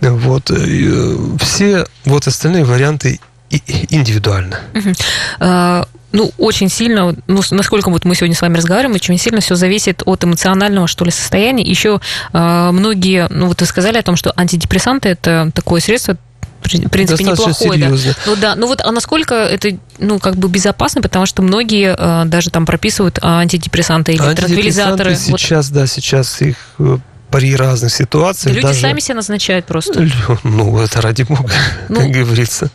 Вот. 0.00 0.50
Э, 0.50 1.16
все 1.40 1.86
вот 2.04 2.26
остальные 2.26 2.64
варианты 2.64 3.20
индивидуально. 3.50 4.60
Угу. 4.74 5.86
Ну, 6.12 6.32
очень 6.38 6.68
сильно, 6.68 7.14
ну, 7.28 7.40
насколько 7.52 7.88
вот 7.88 8.04
мы 8.04 8.16
сегодня 8.16 8.34
с 8.34 8.42
вами 8.42 8.56
разговариваем, 8.56 8.96
очень 8.96 9.16
сильно 9.16 9.40
все 9.40 9.54
зависит 9.54 10.02
от 10.06 10.24
эмоционального, 10.24 10.88
что 10.88 11.04
ли, 11.04 11.12
состояния. 11.12 11.62
Еще 11.62 12.00
э, 12.32 12.70
многие, 12.72 13.28
ну, 13.30 13.46
вот 13.46 13.60
вы 13.60 13.66
сказали 13.66 13.96
о 13.96 14.02
том, 14.02 14.16
что 14.16 14.32
антидепрессанты– 14.36 15.08
это 15.10 15.52
такое 15.54 15.80
средство, 15.80 16.16
в 16.62 16.88
принципе, 16.88 17.22
неплохое. 17.22 17.80
Серьезно. 17.80 18.12
Да. 18.12 18.16
Ну 18.26 18.36
да, 18.36 18.54
ну 18.56 18.66
вот, 18.66 18.80
а 18.80 18.90
насколько 18.90 19.34
это, 19.36 19.70
ну, 19.98 20.18
как 20.18 20.34
бы 20.34 20.48
безопасно, 20.48 21.00
потому 21.00 21.26
что 21.26 21.42
многие 21.42 21.94
э, 21.96 22.24
даже 22.24 22.50
там 22.50 22.66
прописывают 22.66 23.20
антидепрессанты 23.22 24.12
или 24.12 24.34
транквилизаторы. 24.34 25.14
Сейчас, 25.14 25.68
вот. 25.68 25.74
да, 25.74 25.86
сейчас 25.86 26.42
их 26.42 26.56
э, 26.80 26.98
при 27.30 27.54
разных 27.54 27.92
ситуациях. 27.92 28.54
люди 28.54 28.66
даже... 28.66 28.80
сами 28.80 29.00
себя 29.00 29.16
назначают 29.16 29.66
просто. 29.66 30.08
Ну, 30.44 30.78
это 30.80 31.00
ради 31.00 31.22
бога, 31.22 31.52
ну... 31.88 32.00
как 32.00 32.10
говорится. 32.10 32.70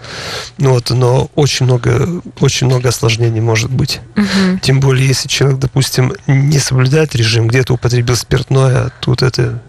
Ну, 0.58 0.72
вот, 0.72 0.90
но 0.90 1.30
очень 1.36 1.66
много, 1.66 2.22
очень 2.40 2.68
много 2.68 2.90
осложнений 2.90 3.42
может 3.42 3.72
быть. 3.72 4.00
Угу. 4.16 4.60
Тем 4.62 4.80
более, 4.80 5.08
если 5.08 5.28
человек, 5.28 5.60
допустим, 5.60 6.14
не 6.28 6.60
соблюдает 6.60 7.16
режим, 7.16 7.48
где-то 7.48 7.74
употребил 7.74 8.16
спиртное, 8.16 8.92
тут 9.00 9.22
это 9.22 9.62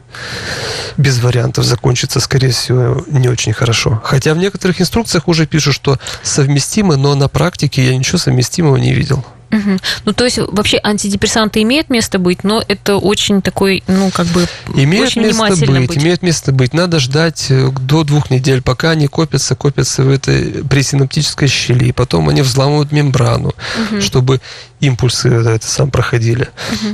без 0.96 1.20
вариантов 1.20 1.64
закончится, 1.64 2.20
скорее 2.20 2.51
всего, 2.51 3.05
не 3.09 3.29
очень 3.29 3.53
хорошо. 3.53 4.01
Хотя 4.05 4.35
в 4.35 4.38
некоторых 4.38 4.81
инструкциях 4.81 5.29
уже 5.29 5.46
пишут, 5.46 5.75
что 5.75 5.99
совместимы, 6.22 6.96
но 6.96 7.14
на 7.14 7.29
практике 7.29 7.85
я 7.85 7.96
ничего 7.96 8.18
совместимого 8.18 8.77
не 8.77 8.94
видел. 8.94 9.25
Угу. 9.51 9.79
Ну, 10.05 10.13
то 10.13 10.25
есть, 10.25 10.39
вообще 10.39 10.81
антидепрессанты 10.83 11.63
имеют 11.63 11.89
место 11.89 12.19
быть, 12.19 12.45
но 12.45 12.63
это 12.67 12.97
очень 12.97 13.43
такой, 13.43 13.83
ну, 13.87 14.11
как 14.11 14.27
бы, 14.29 14.47
имеет 14.75 15.09
очень 15.09 15.23
место 15.23 15.51
быть, 15.51 15.89
быть. 15.89 15.97
Имеет 15.97 16.23
место 16.23 16.53
быть. 16.53 16.75
Надо 16.75 16.99
ждать 16.99 17.47
э, 17.51 17.71
до 17.81 18.05
двух 18.05 18.31
недель, 18.31 18.63
пока 18.63 18.91
они 18.91 19.07
копятся, 19.07 19.55
копятся 19.55 20.03
в 20.03 20.11
этой 20.11 20.65
пресинаптической 20.65 21.49
щели, 21.49 21.87
и 21.87 21.93
потом 21.93 22.29
они 22.29 22.43
взламывают 22.43 22.93
мембрану, 22.93 23.55
угу. 23.91 24.01
чтобы 24.01 24.41
импульсы 24.81 25.29
это 25.29 25.67
сам 25.67 25.91
проходили. 25.91 26.49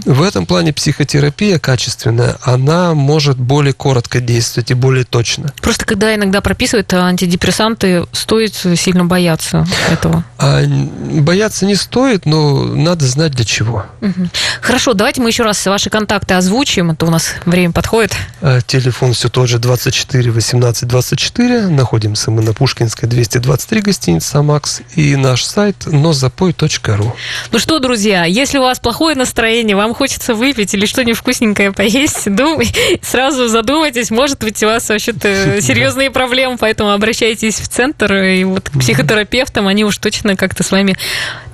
Угу. 0.04 0.14
В 0.14 0.22
этом 0.22 0.46
плане 0.46 0.72
психотерапия 0.72 1.58
качественная, 1.58 2.36
она 2.42 2.94
может 2.94 3.38
более 3.38 3.72
коротко 3.72 4.20
действовать 4.20 4.70
и 4.70 4.74
более 4.74 5.04
точно. 5.04 5.52
Просто 5.60 5.84
когда 5.84 6.14
иногда 6.14 6.40
прописывают 6.40 6.92
антидепрессанты, 6.92 8.04
стоит 8.12 8.54
сильно 8.54 9.04
бояться 9.04 9.66
этого. 9.90 10.24
А, 10.38 10.62
бояться 10.64 11.66
не 11.66 11.74
стоит, 11.74 12.26
но 12.26 12.64
надо 12.64 13.06
знать 13.06 13.32
для 13.32 13.44
чего. 13.44 13.86
Угу. 14.00 14.28
Хорошо, 14.60 14.94
давайте 14.94 15.20
мы 15.20 15.30
еще 15.30 15.42
раз 15.42 15.64
ваши 15.66 15.90
контакты 15.90 16.34
озвучим, 16.34 16.90
а 16.90 16.94
то 16.94 17.06
у 17.06 17.10
нас 17.10 17.34
время 17.44 17.72
подходит. 17.72 18.14
А, 18.40 18.60
телефон 18.60 19.12
все 19.12 19.28
тот 19.28 19.48
же 19.48 19.58
24 19.58 20.30
18 20.30 20.88
24. 20.88 21.68
Находимся 21.68 22.30
мы 22.30 22.42
на 22.42 22.52
Пушкинской 22.52 23.08
223 23.08 23.80
гостиница 23.80 24.42
«Макс» 24.42 24.80
и 24.94 25.16
наш 25.16 25.44
сайт 25.44 25.86
нозапой.ру. 25.86 27.16
Ну 27.50 27.58
что, 27.58 27.71
друзья, 27.78 28.24
если 28.24 28.58
у 28.58 28.62
вас 28.62 28.78
плохое 28.80 29.16
настроение, 29.16 29.76
вам 29.76 29.94
хочется 29.94 30.34
выпить 30.34 30.74
или 30.74 30.86
что-нибудь 30.86 31.18
вкусненькое 31.18 31.72
поесть, 31.72 32.30
думай, 32.34 32.68
сразу 33.02 33.48
задумайтесь, 33.48 34.10
может 34.10 34.38
быть, 34.38 34.62
у 34.62 34.66
вас 34.66 34.88
вообще-то 34.88 35.60
серьезные 35.60 36.10
проблемы, 36.10 36.56
поэтому 36.58 36.90
обращайтесь 36.90 37.56
в 37.56 37.68
центр, 37.68 38.12
и 38.14 38.44
вот 38.44 38.70
к 38.70 38.78
психотерапевтам, 38.78 39.68
они 39.68 39.84
уж 39.84 39.96
точно 39.98 40.36
как-то 40.36 40.62
с 40.62 40.70
вами 40.70 40.96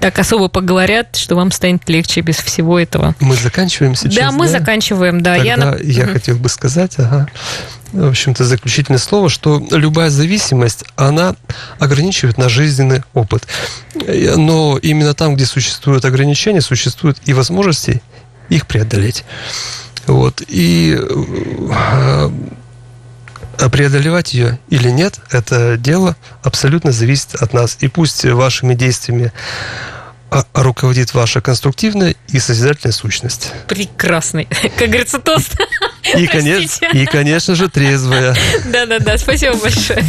так 0.01 0.19
особо 0.19 0.49
поговорят, 0.49 1.17
что 1.17 1.35
вам 1.35 1.51
станет 1.51 1.89
легче 1.89 2.21
без 2.21 2.37
всего 2.37 2.79
этого. 2.79 3.15
Мы 3.21 3.35
заканчиваем 3.37 3.95
сейчас, 3.95 4.15
Да, 4.15 4.33
мы 4.33 4.47
да? 4.47 4.53
заканчиваем, 4.53 5.23
да. 5.23 5.37
Тогда 5.37 5.77
я, 5.77 5.79
я 5.83 6.07
хотел 6.07 6.37
бы 6.37 6.49
сказать, 6.49 6.95
ага, 6.99 7.29
в 7.93 8.09
общем-то, 8.09 8.45
заключительное 8.45 8.99
слово, 8.99 9.29
что 9.29 9.63
любая 9.71 10.11
зависимость, 10.11 10.85
она 10.97 11.35
ограничивает 11.79 12.39
наш 12.39 12.53
жизненный 12.53 13.03
опыт. 13.15 13.47
Но 13.95 14.79
именно 14.81 15.15
там, 15.15 15.35
где 15.35 15.47
существуют 15.47 16.05
ограничения, 16.05 16.61
существуют 16.61 17.19
и 17.25 17.33
возможности 17.33 18.03
их 18.49 18.67
преодолеть. 18.67 19.25
Вот. 20.07 20.43
И 20.49 20.99
э, 20.99 22.31
а 23.59 23.69
преодолевать 23.69 24.35
ее 24.35 24.59
или 24.69 24.89
нет, 24.91 25.21
это 25.31 25.77
дело 25.77 26.17
абсолютно 26.43 26.93
зависит 26.93 27.35
от 27.35 27.53
нас. 27.53 27.77
И 27.81 27.89
пусть 27.89 28.25
вашими 28.25 28.75
действиями 28.75 29.33
а, 30.31 30.45
руководит 30.53 31.15
ваша 31.15 31.41
конструктивная 31.41 32.15
и 32.29 32.39
созидательная 32.39 32.93
сущность. 32.93 33.53
Прекрасный. 33.67 34.47
Как 34.79 34.89
говорится, 34.89 35.19
тост. 35.19 35.57
И, 36.17 36.27
конечно, 36.27 36.87
и, 36.93 37.07
конечно 37.07 37.55
же, 37.55 37.69
трезвая. 37.69 38.37
Да-да-да, 38.67 39.17
спасибо 39.19 39.57
большое. 39.57 40.05